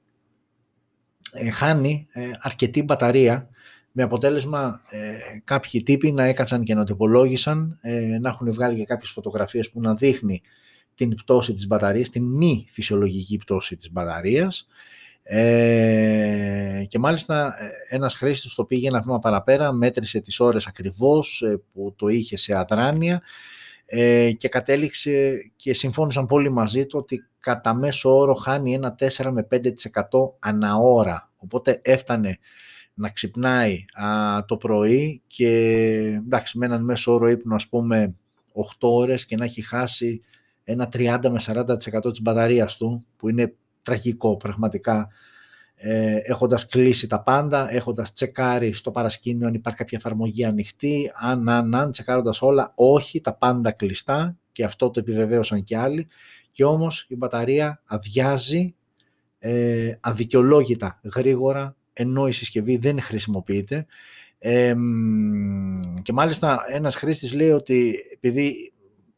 ε, 1.31 1.49
χάνει 1.49 2.07
ε, 2.11 2.29
αρκετή 2.39 2.83
μπαταρία 2.83 3.49
με 3.91 4.03
αποτέλεσμα 4.03 4.81
ε, 4.89 5.13
κάποιοι 5.43 5.83
τύποι 5.83 6.11
να 6.11 6.23
έκατσαν 6.23 6.63
και 6.63 6.73
να 6.73 6.83
το 6.85 6.93
υπολόγισαν, 6.93 7.77
ε, 7.81 8.17
να 8.19 8.29
έχουν 8.29 8.53
βγάλει 8.53 8.77
και 8.77 8.85
κάποιες 8.85 9.09
φωτογραφίες 9.09 9.69
που 9.69 9.81
να 9.81 9.95
δείχνει 9.95 10.41
την 10.95 11.15
πτώση 11.15 11.53
της 11.53 11.67
μπαταρίας, 11.67 12.09
την 12.09 12.23
μη 12.23 12.65
φυσιολογική 12.69 13.37
πτώση 13.37 13.77
της 13.77 13.91
μπαταρίας 13.91 14.67
ε, 15.23 16.85
και 16.87 16.99
μάλιστα 16.99 17.55
ε, 17.59 17.95
ένας 17.95 18.15
χρήστης 18.15 18.53
το 18.53 18.65
πήγε 18.65 18.87
ένα 18.87 19.01
βήμα 19.01 19.19
παραπέρα, 19.19 19.71
μέτρησε 19.71 20.19
τις 20.19 20.39
ώρες 20.39 20.67
ακριβώς 20.67 21.41
ε, 21.41 21.61
που 21.73 21.93
το 21.97 22.07
είχε 22.07 22.37
σε 22.37 22.55
αδράνεια 22.57 23.21
ε, 23.85 24.31
και 24.31 24.47
κατέληξε 24.47 25.37
και 25.55 25.73
συμφώνησαν 25.73 26.25
πολύ 26.25 26.49
μαζί 26.49 26.85
του 26.85 26.99
ότι 26.99 27.27
κατά 27.39 27.73
μέσο 27.73 28.17
όρο 28.17 28.33
χάνει 28.33 28.73
ένα 28.73 28.95
4 28.99 29.29
με 29.31 29.47
5% 29.51 29.61
ανά 30.39 30.75
ώρα. 30.75 31.31
Οπότε 31.37 31.79
έφτανε 31.83 32.37
να 32.93 33.09
ξυπνάει 33.09 33.85
α, 33.93 34.45
το 34.45 34.57
πρωί 34.57 35.21
και 35.27 35.49
εντάξει 36.25 36.57
με 36.57 36.65
έναν 36.65 36.83
μέσο 36.83 37.13
όρο 37.13 37.27
ύπνο 37.27 37.55
ας 37.55 37.67
πούμε 37.67 38.15
8 38.53 38.61
ώρες 38.79 39.25
και 39.25 39.35
να 39.35 39.43
έχει 39.43 39.61
χάσει 39.61 40.21
ένα 40.63 40.89
30 40.93 41.19
με 41.29 41.39
40% 41.45 42.11
της 42.11 42.21
μπαταρίας 42.21 42.77
του, 42.77 43.05
που 43.17 43.29
είναι 43.29 43.55
τραγικό 43.81 44.37
πραγματικά, 44.37 45.09
ε, 45.75 46.15
έχοντας 46.23 46.67
κλείσει 46.67 47.07
τα 47.07 47.21
πάντα, 47.21 47.73
έχοντας 47.73 48.13
τσεκάρει 48.13 48.73
στο 48.73 48.91
παρασκήνιο 48.91 49.47
αν 49.47 49.53
υπάρχει 49.53 49.79
κάποια 49.79 49.97
εφαρμογή 49.97 50.45
ανοιχτή, 50.45 51.11
αν, 51.15 51.49
αν, 51.49 51.75
αν, 51.75 51.91
τσεκάροντας 51.91 52.41
όλα, 52.41 52.71
όχι, 52.75 53.21
τα 53.21 53.33
πάντα 53.33 53.71
κλειστά 53.71 54.37
και 54.51 54.63
αυτό 54.63 54.89
το 54.89 54.99
επιβεβαίωσαν 54.99 55.63
και 55.63 55.77
άλλοι. 55.77 56.07
Και 56.51 56.63
όμως 56.63 57.05
η 57.09 57.15
μπαταρία 57.15 57.81
αδειάζει 57.85 58.75
ε, 59.39 59.91
αδικαιολόγητα 59.99 60.99
γρήγορα 61.15 61.75
ενώ 61.93 62.27
η 62.27 62.31
συσκευή 62.31 62.77
δεν 62.77 63.01
χρησιμοποιείται 63.01 63.85
ε, 64.43 64.75
και 66.01 66.13
μάλιστα 66.13 66.63
ένας 66.67 66.95
χρήστης 66.95 67.33
λέει 67.33 67.51
ότι 67.51 67.95
επειδή 68.13 68.73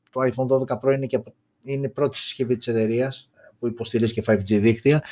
το 0.09 0.21
iPhone 0.21 0.75
12 0.75 0.79
Pro 0.79 0.93
είναι, 0.93 1.05
και, 1.05 1.19
είναι 1.63 1.85
η 1.85 1.89
πρώτη 1.89 2.17
συσκευή 2.17 2.57
της 2.57 2.67
εταιρείας 2.67 3.29
που 3.59 3.67
υποστηρίζει 3.67 4.13
και 4.13 4.23
5G 4.27 4.59
δίκτυα. 4.59 5.03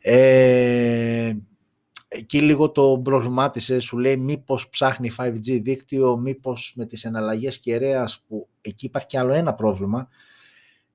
Ε, 0.00 1.32
εκεί 2.08 2.40
λίγο 2.40 2.70
το 2.70 3.00
προβλημάτισε, 3.04 3.80
σου 3.80 3.98
λέει 3.98 4.16
μήπως 4.16 4.68
ψάχνει 4.68 5.12
5G 5.18 5.60
δίκτυο, 5.62 6.16
μήπως 6.16 6.72
με 6.76 6.86
τις 6.86 7.04
εναλλαγές 7.04 7.58
κεραίας 7.58 8.24
που 8.28 8.48
εκεί 8.60 8.86
υπάρχει 8.86 9.06
και 9.06 9.18
άλλο 9.18 9.32
ένα 9.32 9.54
πρόβλημα 9.54 10.08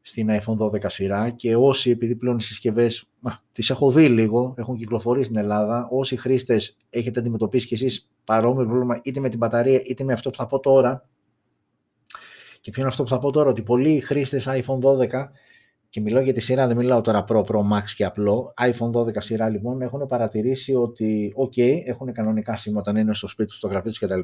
στην 0.02 0.30
iPhone 0.32 0.58
12 0.58 0.86
σειρά 0.88 1.30
και 1.30 1.56
όσοι 1.56 1.90
επειδή 1.90 2.16
πλέον 2.16 2.38
οι 2.38 2.42
συσκευές 2.42 3.10
τις 3.52 3.70
έχω 3.70 3.92
δει 3.92 4.08
λίγο, 4.08 4.54
έχουν 4.58 4.76
κυκλοφορήσει 4.76 5.26
στην 5.26 5.38
Ελλάδα, 5.38 5.88
όσοι 5.92 6.16
χρήστες 6.16 6.78
έχετε 6.90 7.20
αντιμετωπίσει 7.20 7.68
και 7.68 7.76
εσείς 7.76 8.10
παρόμοιο 8.24 8.66
πρόβλημα 8.66 9.00
είτε 9.04 9.20
με 9.20 9.30
την 9.30 9.38
μπαταρία 9.38 9.82
είτε 9.88 10.04
με 10.04 10.14
αυτό 10.14 10.30
που 10.30 10.38
θα 10.38 10.46
πω 10.46 10.60
τώρα, 10.60 11.08
και 12.62 12.72
ποιο 12.72 12.82
είναι 12.82 12.90
αυτό 12.90 13.04
που 13.04 13.10
θα 13.10 13.20
πω 13.20 13.32
τώρα, 13.32 13.50
ότι 13.50 13.62
πολλοί 13.62 14.00
χρήστες 14.00 14.48
iPhone 14.48 14.80
12, 14.80 15.08
και 15.90 16.02
μιλάω 16.02 16.24
για 16.24 16.34
τη 16.34 16.40
σειρά, 16.40 16.68
δεν 16.68 16.78
μιλάω 16.78 17.02
τώρα 17.02 17.26
Pro, 17.28 17.44
Pro 17.44 17.60
Max 17.60 17.84
και 17.96 18.06
απλό, 18.06 18.54
iPhone 18.62 18.92
12 18.92 19.16
σειρά 19.18 19.50
λοιπόν, 19.50 19.82
έχουν 19.82 20.06
παρατηρήσει 20.06 20.76
ότι, 20.76 21.34
OK, 21.38 21.58
έχουν 21.86 22.14
κανονικά 22.14 22.58
σήμα 22.58 22.80
όταν 22.80 22.96
είναι 22.96 23.14
στο 23.14 23.28
σπίτι 23.28 23.50
τους, 23.50 23.58
στο 23.58 23.68
γραφείο 23.68 23.90
τους 23.90 24.00
κτλ. 24.00 24.20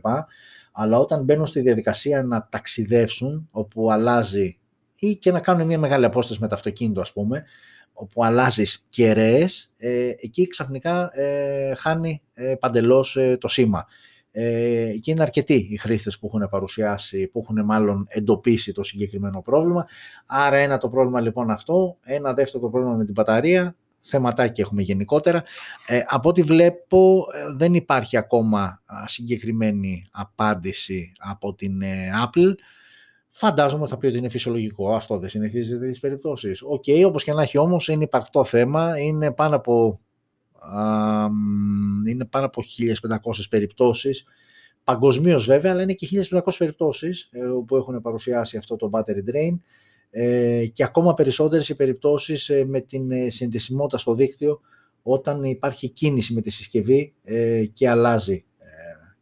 Αλλά 0.72 1.00
όταν 1.00 1.24
μπαίνουν 1.24 1.46
στη 1.46 1.62
διαδικασία 1.62 2.24
να 2.24 2.48
ταξιδεύσουν, 2.52 3.48
όπου 3.52 3.92
αλλάζει 3.92 4.58
ή 5.00 5.16
και 5.16 5.32
να 5.32 5.40
κάνουν 5.40 5.66
μια 5.66 5.80
μεγάλη 5.80 6.06
απόσταση 6.06 6.42
με 6.42 6.48
το 6.48 6.56
αυτοκίνητο, 6.56 7.02
ας 7.02 7.14
πούμε, 7.14 7.44
όπου 7.94 8.24
αλλάζεις 8.24 8.86
κεραίες, 8.90 9.72
ε, 9.78 10.12
εκεί 10.18 10.48
ξαφνικά 10.48 11.10
ε, 11.14 11.76
χάνει 11.76 12.22
ε, 12.34 12.56
παντελώς 12.56 13.16
ε, 13.16 13.38
το 13.38 13.48
σήμα. 13.48 13.86
Ε, 14.32 14.92
και 15.02 15.12
είναι 15.12 15.22
αρκετοί 15.22 15.68
οι 15.70 15.78
χρήστες 15.78 16.20
που 16.20 16.26
έχουν 16.26 16.50
παρουσιάσει, 16.50 17.28
που 17.28 17.40
έχουν 17.44 17.66
μάλλον 17.66 18.06
εντοπίσει 18.10 18.74
το 18.74 18.84
συγκεκριμένο 18.84 19.42
πρόβλημα. 19.42 19.88
Άρα 20.26 20.58
ένα 20.58 20.78
το 20.78 20.90
πρόβλημα 20.90 21.22
λοιπόν 21.22 21.52
αυτό, 21.52 21.98
ένα 22.04 22.34
δεύτερο 22.34 22.64
το 22.64 22.70
πρόβλημα 22.70 22.96
με 22.96 23.06
την 23.06 23.14
μπαταρία, 23.14 23.76
θεματάκι 24.02 24.62
έχουμε 24.62 24.82
γενικότερα. 24.82 25.44
Ε, 25.88 26.02
από 26.08 26.30
ό,τι 26.30 26.42
βλέπω 26.42 27.28
ε, 27.34 27.54
δεν 27.56 27.74
υπάρχει 27.74 28.18
ακόμα 28.18 28.82
συγκεκριμένη 29.06 30.08
απάντηση 30.12 31.12
από 31.18 31.54
την 31.54 31.82
ε, 31.82 32.12
Apple. 32.26 32.54
Φαντάζομαι 33.40 33.88
θα 33.88 33.98
πει 33.98 34.08
ότι 34.08 34.18
είναι 34.18 34.30
φυσιολογικό. 34.30 34.96
Αυτό 34.96 35.18
δεν 35.18 35.30
συνηθίζεται 35.30 35.88
στις 35.88 36.00
περιπτώσεις. 36.00 36.62
OK, 36.62 36.84
okay, 36.88 37.04
όπως 37.06 37.24
και 37.24 37.34
να 37.34 37.42
έχει 37.42 37.58
όμως 37.58 37.88
είναι 37.88 38.04
υπαρκτό 38.04 38.44
θέμα. 38.44 39.00
Είναι 39.00 39.32
πάνω 39.32 39.56
από 39.56 40.00
είναι 42.08 42.26
πάνω 42.26 42.46
από 42.46 42.62
1500 42.62 43.48
περιπτώσεις, 43.50 44.26
παγκοσμίως 44.84 45.46
βέβαια, 45.46 45.72
αλλά 45.72 45.82
είναι 45.82 45.94
και 45.94 46.26
1500 46.30 46.42
περιπτώσεις 46.58 47.30
ε, 47.32 47.40
που 47.68 47.76
έχουν 47.76 48.02
παρουσιάσει 48.02 48.58
αυτό 48.58 48.76
το 48.76 48.90
battery 48.94 49.30
drain 49.30 49.58
ε, 50.10 50.66
και 50.74 50.84
ακόμα 50.84 51.14
περισσότερες 51.14 51.70
οι 51.70 51.76
περιπτώσεις 51.76 52.50
ε, 52.50 52.66
με 52.66 52.80
την 52.80 53.32
συνδεσιμότητα 53.32 53.98
στο 53.98 54.14
δίκτυο 54.14 54.62
όταν 55.04 55.44
υπάρχει 55.44 55.90
κίνηση 55.90 56.34
με 56.34 56.42
τη 56.42 56.50
συσκευή 56.50 57.14
και 57.74 57.90
αλλάζει 57.90 58.46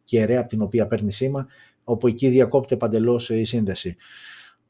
κεραία 0.04 0.40
από 0.40 0.48
την 0.48 0.62
οποία 0.62 0.86
παίρνει 0.86 1.12
σήμα, 1.12 1.46
όπου 1.88 2.06
εκεί 2.06 2.28
διακόπτεται 2.28 2.76
παντελώς 2.76 3.30
η 3.30 3.44
σύνδεση. 3.44 3.96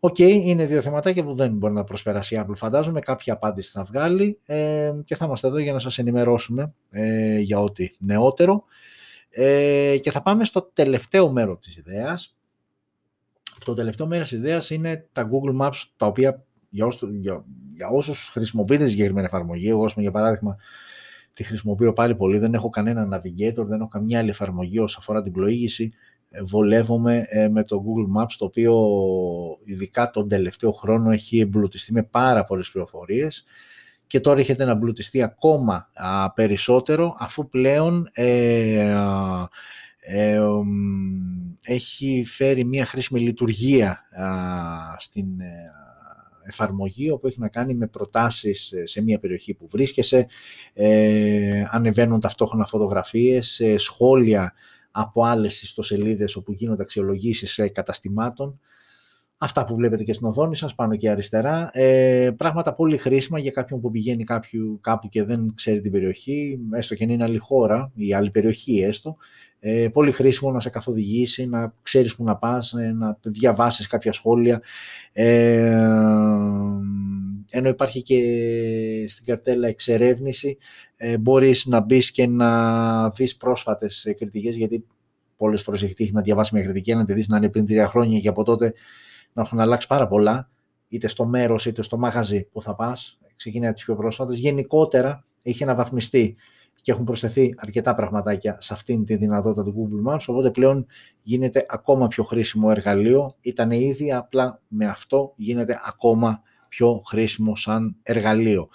Οκ, 0.01 0.19
είναι 0.19 0.67
δύο 0.67 0.81
θεματάκια 0.81 1.25
που 1.25 1.35
δεν 1.35 1.53
μπορεί 1.53 1.73
να 1.73 1.85
προσπεράσει 1.85 2.35
η 2.35 2.41
Apple, 2.43 2.57
φαντάζομαι. 2.57 3.01
Κάποια 3.01 3.33
απάντηση 3.33 3.71
θα 3.71 3.85
βγάλει 3.85 4.41
ε, 4.47 4.93
και 5.05 5.17
θα 5.17 5.25
είμαστε 5.25 5.47
εδώ 5.47 5.59
για 5.59 5.73
να 5.73 5.79
σας 5.79 5.99
ενημερώσουμε 5.99 6.75
ε, 6.91 7.39
για 7.39 7.61
ό,τι 7.61 7.89
νεότερο. 7.99 8.65
Ε, 9.31 9.99
και 10.03 10.11
θα 10.11 10.23
πάμε 10.23 10.45
στο 10.45 10.71
τελευταίο 10.73 11.31
μέρος 11.33 11.59
της 11.59 11.77
ιδέας. 11.77 12.37
Το 13.65 13.73
τελευταίο 13.73 14.07
μέρος 14.07 14.29
της 14.29 14.39
ιδέας 14.39 14.71
είναι 14.71 15.09
τα 15.13 15.29
Google 15.31 15.67
Maps, 15.67 15.83
τα 15.97 16.07
οποία 16.07 16.45
για, 16.69 16.87
όσους, 16.87 17.11
για, 17.13 17.45
για 17.75 17.89
όσους 17.89 18.29
χρησιμοποιείτε 18.29 18.85
τη 18.85 18.91
συγκεκριμένη 18.91 19.27
εφαρμογή, 19.27 19.69
εγώ 19.69 19.91
για 19.97 20.11
παράδειγμα 20.11 20.57
τη 21.33 21.43
χρησιμοποιώ 21.43 21.93
πάλι 21.93 22.15
πολύ, 22.15 22.39
δεν 22.39 22.55
έχω 22.55 22.69
κανένα 22.69 23.09
navigator, 23.17 23.65
δεν 23.65 23.81
έχω 23.81 23.89
καμιά 23.89 24.19
άλλη 24.19 24.31
εφαρμογή 24.31 24.79
όσο 24.79 24.97
αφορά 25.01 25.23
την 25.23 25.33
πλοήγηση, 25.33 25.93
βολεύομαι 26.45 27.25
ε, 27.29 27.49
με 27.49 27.65
το 27.65 27.85
Google 27.85 28.23
Maps, 28.23 28.33
το 28.39 28.45
οποίο 28.45 28.75
ειδικά 29.65 30.11
τον 30.11 30.29
τελευταίο 30.29 30.73
χρόνο 30.73 31.11
έχει 31.11 31.41
εμπλουτιστεί 31.41 31.93
με 31.93 32.03
πάρα 32.03 32.45
πολλές 32.45 32.71
πληροφορίες 32.71 33.45
και 34.07 34.21
τώρα 34.21 34.41
έχετε 34.41 34.65
να 34.65 34.71
εμπλουτιστεί 34.71 35.23
ακόμα 35.23 35.91
περισσότερο 36.35 37.17
αφού 37.19 37.49
πλέον 37.49 38.09
ε, 38.13 38.97
ε, 40.01 40.41
έχει 41.61 42.25
φέρει 42.27 42.65
μια 42.65 42.87
χρήσιμη 42.87 43.21
λειτουργία 43.21 44.01
στην 44.99 45.27
εφαρμογή 46.43 47.11
όπου 47.11 47.27
έχει 47.27 47.41
να 47.41 47.49
κάνει 47.49 47.75
με 47.75 47.87
προτάσεις 47.87 48.73
σε 48.85 49.03
μια 49.03 49.19
περιοχή 49.19 49.55
που 49.55 49.69
βρίσκεσαι, 49.71 50.27
ανεβαίνουν 51.71 52.21
ταυτόχρονα 52.21 52.67
φωτογραφίες, 52.67 53.61
σχόλια 53.77 54.55
από 54.99 55.25
άλλες 55.25 55.63
ιστοσελίδες 55.63 56.37
όπου 56.37 56.53
γίνονται 56.53 56.83
αξιολογήσεις 56.83 57.61
καταστημάτων. 57.73 58.61
Αυτά 59.39 59.65
που 59.65 59.75
βλέπετε 59.75 60.05
και 60.05 60.13
στην 60.13 60.27
οθόνη 60.27 60.57
σας, 60.57 60.75
πάνω 60.75 60.97
και 60.97 61.11
αριστερά. 61.11 61.71
Ε, 61.73 62.31
πράγματα 62.37 62.75
πολύ 62.75 62.97
χρήσιμα 62.97 63.39
για 63.39 63.51
κάποιον 63.51 63.81
που 63.81 63.91
πηγαίνει 63.91 64.25
κάποιου, 64.25 64.79
κάπου 64.83 65.09
και 65.09 65.25
δεν 65.25 65.53
ξέρει 65.55 65.81
την 65.81 65.93
περιοχή, 65.93 66.59
έστω 66.73 66.95
και 66.95 67.05
αν 67.05 67.11
είναι 67.11 67.25
άλλη 67.25 67.39
χώρα 67.39 67.93
ή 67.95 68.15
άλλη 68.15 68.31
περιοχή 68.31 68.83
έστω. 68.83 69.17
Ε, 69.61 69.89
πολύ 69.93 70.11
χρήσιμο 70.11 70.53
να 70.53 70.61
σε 70.61 70.71
καθοδηγήσει, 70.71 71.47
να 71.47 71.75
ξέρεις 71.83 72.17
που 72.17 72.25
να 72.25 72.37
πας, 72.37 72.73
ε, 72.73 72.93
να 72.93 73.19
διαβάσεις 73.23 73.87
κάποια 73.87 74.13
σχόλια. 74.13 74.63
Ε, 75.13 75.87
ενώ 77.51 77.69
υπάρχει 77.69 78.03
και 78.03 78.21
στην 79.09 79.25
καρτέλα 79.25 79.69
εξερεύνηση, 79.69 80.57
ε, 80.97 81.19
μπορείς 81.19 81.67
να 81.67 81.81
μπεις 81.81 82.11
και 82.11 82.27
να 82.27 83.11
δεις 83.11 83.37
πρόσφατες 83.37 84.15
κριτικές, 84.17 84.57
γιατί 84.57 84.87
πολλές 85.37 85.63
φορές 85.63 85.83
έχει 85.83 85.95
τύχει 85.95 86.13
να 86.13 86.23
διαβάσεις 86.23 86.53
μια 86.53 86.63
κριτική, 86.63 86.95
να 86.95 87.05
τη 87.05 87.13
δεις 87.13 87.29
να 87.29 87.37
είναι 87.37 87.49
πριν 87.51 87.67
τρία 87.67 87.89
χρόνια 87.89 88.21
και 88.21 88.29
από 88.29 88.45
τότε 88.45 88.73
να 89.33 89.43
έχουν 89.43 89.61
αλλάξει 89.61 89.87
πάρα 89.87 90.07
πολλά, 90.07 90.51
είτε 90.89 91.09
στο 91.09 91.27
μέρος 91.27 91.67
είτε 91.67 91.83
στο 91.83 91.99
μαγαζί 91.99 92.45
που 92.45 92.63
θα 92.63 92.75
πας, 92.75 93.19
ξεκινάει 93.37 93.73
τις 93.73 93.85
πιο 93.85 93.97
πρόσφατες. 93.97 94.39
Γενικότερα 94.39 95.25
έχει 95.43 95.63
αναβαθμιστεί 95.63 96.37
και 96.81 96.93
έχουν 96.93 97.05
προσθεθεί 97.05 97.55
αρκετά 97.59 97.95
πραγματάκια 97.95 98.59
σε 98.61 98.73
αυτήν 98.73 99.05
τη 99.05 99.17
δυνατότητα 99.17 99.63
του 99.63 99.75
Google 99.75 100.13
Maps, 100.13 100.25
οπότε 100.27 100.51
πλέον 100.51 100.87
γίνεται 101.23 101.67
ακόμα 101.69 102.09
πιο 102.09 102.25
χρήσιμο 102.25 102.69
εργαλείο. 102.71 103.37
Ήταν 103.41 103.71
ήδη, 103.71 104.13
απλά 104.13 104.63
με 104.69 104.87
αυτό 104.87 105.33
γίνεται 105.37 105.81
ακόμα 105.85 106.43
πιο 106.69 107.03
χρήσιμο 107.07 107.57
σαν 107.57 107.97
εργαλείο. 108.03 108.69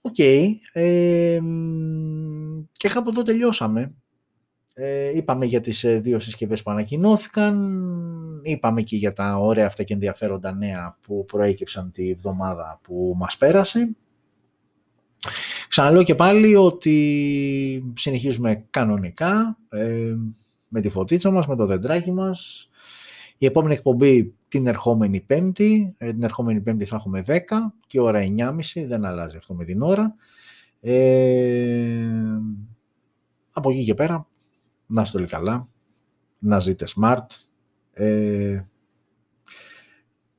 OK. 0.00 0.14
Okay. 0.18 0.48
Ε, 0.72 1.40
και 2.72 2.88
κάπου 2.88 3.10
εδώ 3.10 3.22
τελειώσαμε. 3.22 3.94
Ε, 4.74 5.16
είπαμε 5.16 5.46
για 5.46 5.60
τις 5.60 5.84
ε, 5.84 6.00
δύο 6.00 6.18
συσκευές 6.18 6.62
που 6.62 6.70
ανακοινώθηκαν, 6.70 7.80
είπαμε 8.42 8.82
και 8.82 8.96
για 8.96 9.12
τα 9.12 9.36
ωραία 9.36 9.66
αυτά 9.66 9.82
και 9.82 9.94
ενδιαφέροντα 9.94 10.54
νέα 10.54 10.98
που 11.00 11.24
προέκυψαν 11.24 11.92
τη 11.92 12.14
βδομάδα 12.14 12.80
που 12.82 13.14
μας 13.16 13.36
πέρασε. 13.36 13.96
Ξαναλέω 15.68 16.02
και 16.02 16.14
πάλι 16.14 16.56
ότι 16.56 17.92
συνεχίζουμε 17.96 18.66
κανονικά 18.70 19.58
ε, 19.68 20.14
με 20.68 20.80
τη 20.80 20.90
φωτίτσα 20.90 21.30
μας, 21.30 21.46
με 21.46 21.56
το 21.56 21.66
δεντράκι 21.66 22.12
μας. 22.12 22.68
Η 23.38 23.46
επόμενη 23.46 23.74
εκπομπή 23.74 24.34
την 24.50 24.66
ερχόμενη 24.66 25.20
πέμπτη, 25.20 25.94
ε, 25.98 26.12
την 26.12 26.22
ερχόμενη 26.22 26.60
πέμπτη 26.60 26.84
θα 26.84 26.96
έχουμε 26.96 27.24
10 27.26 27.38
και 27.86 28.00
ώρα 28.00 28.20
9.30, 28.20 28.86
δεν 28.86 29.04
αλλάζει 29.04 29.36
αυτό 29.36 29.54
με 29.54 29.64
την 29.64 29.82
ώρα. 29.82 30.14
Ε, 30.80 32.08
από 33.52 33.70
εκεί 33.70 33.84
και 33.84 33.94
πέρα, 33.94 34.26
να 34.86 35.02
είστε 35.02 35.18
όλοι 35.18 35.26
καλά, 35.26 35.68
να 36.38 36.58
ζείτε 36.58 36.86
smart. 36.96 37.26
Ε, 37.92 38.64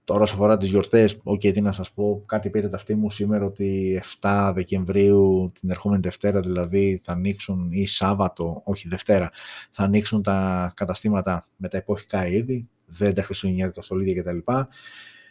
Τώρα 0.04 0.24
όσο 0.24 0.34
αφορά 0.34 0.58
τις 0.58 0.70
γιορτές, 0.70 1.20
OK, 1.24 1.40
okay, 1.44 1.54
τι 1.54 1.62
να 1.62 1.72
σας 1.72 1.92
πω, 1.92 2.24
κάτι 2.26 2.50
πήρε 2.50 2.70
τ' 2.70 2.79
αυτί 2.79 2.96
μου 2.96 3.10
σήμερα 3.10 3.46
ότι 3.46 4.02
7 4.22 4.52
Δεκεμβρίου, 4.56 5.52
την 5.60 5.70
ερχόμενη 5.70 6.02
Δευτέρα 6.02 6.40
δηλαδή, 6.40 7.02
θα 7.04 7.12
ανοίξουν 7.12 7.72
ή 7.72 7.86
Σάββατο, 7.86 8.62
όχι 8.66 8.88
Δευτέρα, 8.88 9.32
θα 9.72 9.84
ανοίξουν 9.84 10.22
τα 10.22 10.72
καταστήματα 10.76 11.48
με 11.56 11.68
τα 11.68 11.78
εποχικά 11.78 12.28
είδη, 12.28 12.70
δέντρα 12.92 13.24
χριστουγεννιάτικα 13.24 13.82
στολίδια 13.82 14.22
κτλ. 14.22 14.52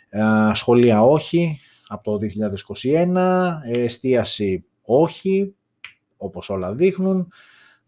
Ε, 0.09 0.51
σχολεία 0.55 1.03
όχι, 1.03 1.61
από 1.89 2.19
το 2.19 2.27
2021, 2.83 3.59
εστίαση 3.63 4.65
όχι, 4.83 5.55
όπως 6.17 6.51
όλα 6.51 6.75
δείχνουν. 6.75 7.33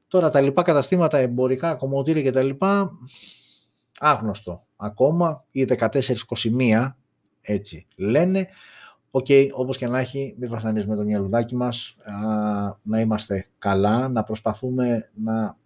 Τώρα 0.09 0.31
τα 0.31 0.41
λοιπά 0.41 0.63
καταστήματα, 0.63 1.19
εμπορικά, 1.19 1.75
κομμωτήρια 1.75 2.31
κτλ. 2.31 2.51
Άγνωστο 3.99 4.67
ακόμα 4.77 5.45
ή 5.51 5.67
14-21, 5.69 6.93
έτσι 7.41 7.87
λένε. 7.97 8.49
OK, 9.11 9.27
okay, 9.29 9.49
όπως 9.53 9.77
και 9.77 9.87
να 9.87 9.99
έχει, 9.99 10.35
μην 10.39 10.49
βασανίζουμε 10.49 10.97
το 10.97 11.03
μυαλουδάκι 11.03 11.55
μας, 11.55 11.97
να 12.83 13.01
είμαστε 13.01 13.47
καλά, 13.59 14.09
να 14.09 14.23
προσπαθούμε 14.23 15.11
να 15.15 15.57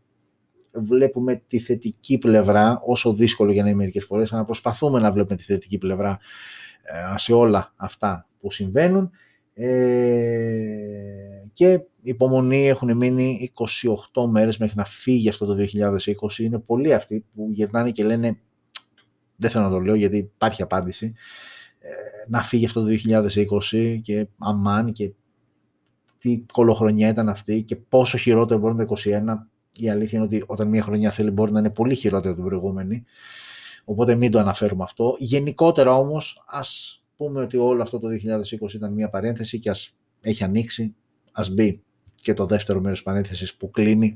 βλέπουμε 0.83 1.43
τη 1.47 1.59
θετική 1.59 2.19
πλευρά, 2.19 2.83
όσο 2.87 3.13
δύσκολο 3.15 3.53
για 3.53 3.63
να 3.63 3.69
είναι 3.69 3.77
μερικές 3.77 4.05
φορές, 4.05 4.31
να 4.31 4.45
προσπαθούμε 4.45 5.01
να 5.01 5.13
βλέπουμε 5.13 5.37
τη 5.37 5.43
θετική 5.43 5.79
πλευρά 5.79 6.19
ε, 6.83 7.19
σε 7.19 7.33
όλα 7.33 7.73
αυτά 7.77 8.27
που 8.41 8.51
συμβαίνουν. 8.51 9.11
Ε, 9.55 10.77
και 11.53 11.81
υπομονή 12.03 12.69
έχουν 12.69 12.97
μείνει 12.97 13.53
28 14.13 14.27
μέρες 14.29 14.59
μέχρι 14.59 14.77
να 14.77 14.85
φύγει 14.85 15.29
αυτό 15.29 15.47
το 15.47 15.57
2020. 15.59 16.39
Είναι 16.39 16.59
πολλοί 16.59 16.95
αυτοί 16.95 17.25
που 17.35 17.49
γυρνάνε 17.53 17.91
και 17.91 18.05
λένε 18.05 18.39
δεν 19.37 19.51
θέλω 19.51 19.65
να 19.65 19.71
το 19.71 19.81
λέω 19.81 19.95
γιατί 19.95 20.17
υπάρχει 20.17 20.63
απάντηση, 20.63 21.15
ε, 21.79 21.89
να 22.29 22.43
φύγει 22.43 22.65
αυτό 22.65 22.81
το 22.81 22.89
2020 23.73 24.01
και 24.03 24.27
αμάν 24.39 24.93
και 24.93 25.13
τι 26.19 26.45
κολοχρονιά 26.53 27.09
ήταν 27.09 27.29
αυτή 27.29 27.63
και 27.63 27.77
πόσο 27.77 28.19
χειρότερο 28.19 28.61
μπορεί 28.61 28.75
να 28.75 28.87
το 28.87 28.95
2021. 29.05 29.23
Η 29.79 29.91
αλήθεια 29.91 30.19
είναι 30.19 30.27
ότι 30.27 30.45
όταν 30.47 30.69
μια 30.69 30.83
χρονιά 30.83 31.11
θέλει 31.11 31.31
μπορεί 31.31 31.53
να 31.53 31.59
είναι 31.59 31.71
πολύ 31.71 31.95
χειρότερο 31.95 32.33
από 32.33 32.41
την 32.41 32.51
προηγούμενη. 32.51 33.05
Οπότε 33.85 34.15
μην 34.15 34.31
το 34.31 34.39
αναφέρουμε 34.39 34.85
αυτό. 34.85 35.17
Γενικότερα 35.19 35.95
όμως 35.97 36.45
ας 36.47 37.03
πούμε 37.17 37.41
ότι 37.41 37.57
όλο 37.57 37.83
αυτό 37.83 37.99
το 37.99 38.09
2020 38.09 38.73
ήταν 38.73 38.93
μια 38.93 39.09
παρένθεση 39.09 39.59
και 39.59 39.71
ας 39.71 39.95
έχει 40.21 40.45
ανοίξει, 40.45 40.95
ας 41.33 41.51
μπει 41.51 41.83
και 42.15 42.35
το 42.35 42.47
δεύτερο 42.47 42.81
μέρος 42.81 43.03
παρένθεσης 43.03 43.55
που 43.55 43.71
κλείνει. 43.71 44.15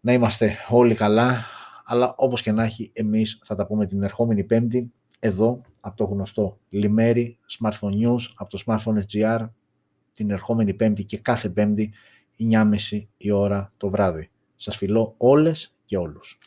Να 0.00 0.12
είμαστε 0.12 0.56
όλοι 0.68 0.94
καλά, 0.94 1.44
αλλά 1.84 2.14
όπως 2.16 2.42
και 2.42 2.52
να 2.52 2.64
έχει 2.64 2.90
εμείς 2.94 3.40
θα 3.44 3.54
τα 3.54 3.66
πούμε 3.66 3.86
την 3.86 4.02
ερχόμενη 4.02 4.44
πέμπτη 4.44 4.92
εδώ 5.18 5.60
από 5.80 5.96
το 5.96 6.04
γνωστό 6.04 6.58
Λιμέρι 6.68 7.38
Smartphone 7.58 7.92
News 7.92 8.20
από 8.34 8.50
το 8.50 8.62
Smartphone 8.66 9.02
SGR 9.08 9.48
την 10.12 10.30
ερχόμενη 10.30 10.74
πέμπτη 10.74 11.04
και 11.04 11.18
κάθε 11.18 11.48
πέμπτη 11.48 11.92
9.30 12.38 13.06
η 13.16 13.30
ώρα 13.30 13.72
το 13.76 13.88
βράδυ. 13.88 14.30
Σας 14.56 14.76
φιλώ 14.76 15.14
όλες 15.16 15.76
και 15.84 15.96
όλους. 15.96 16.38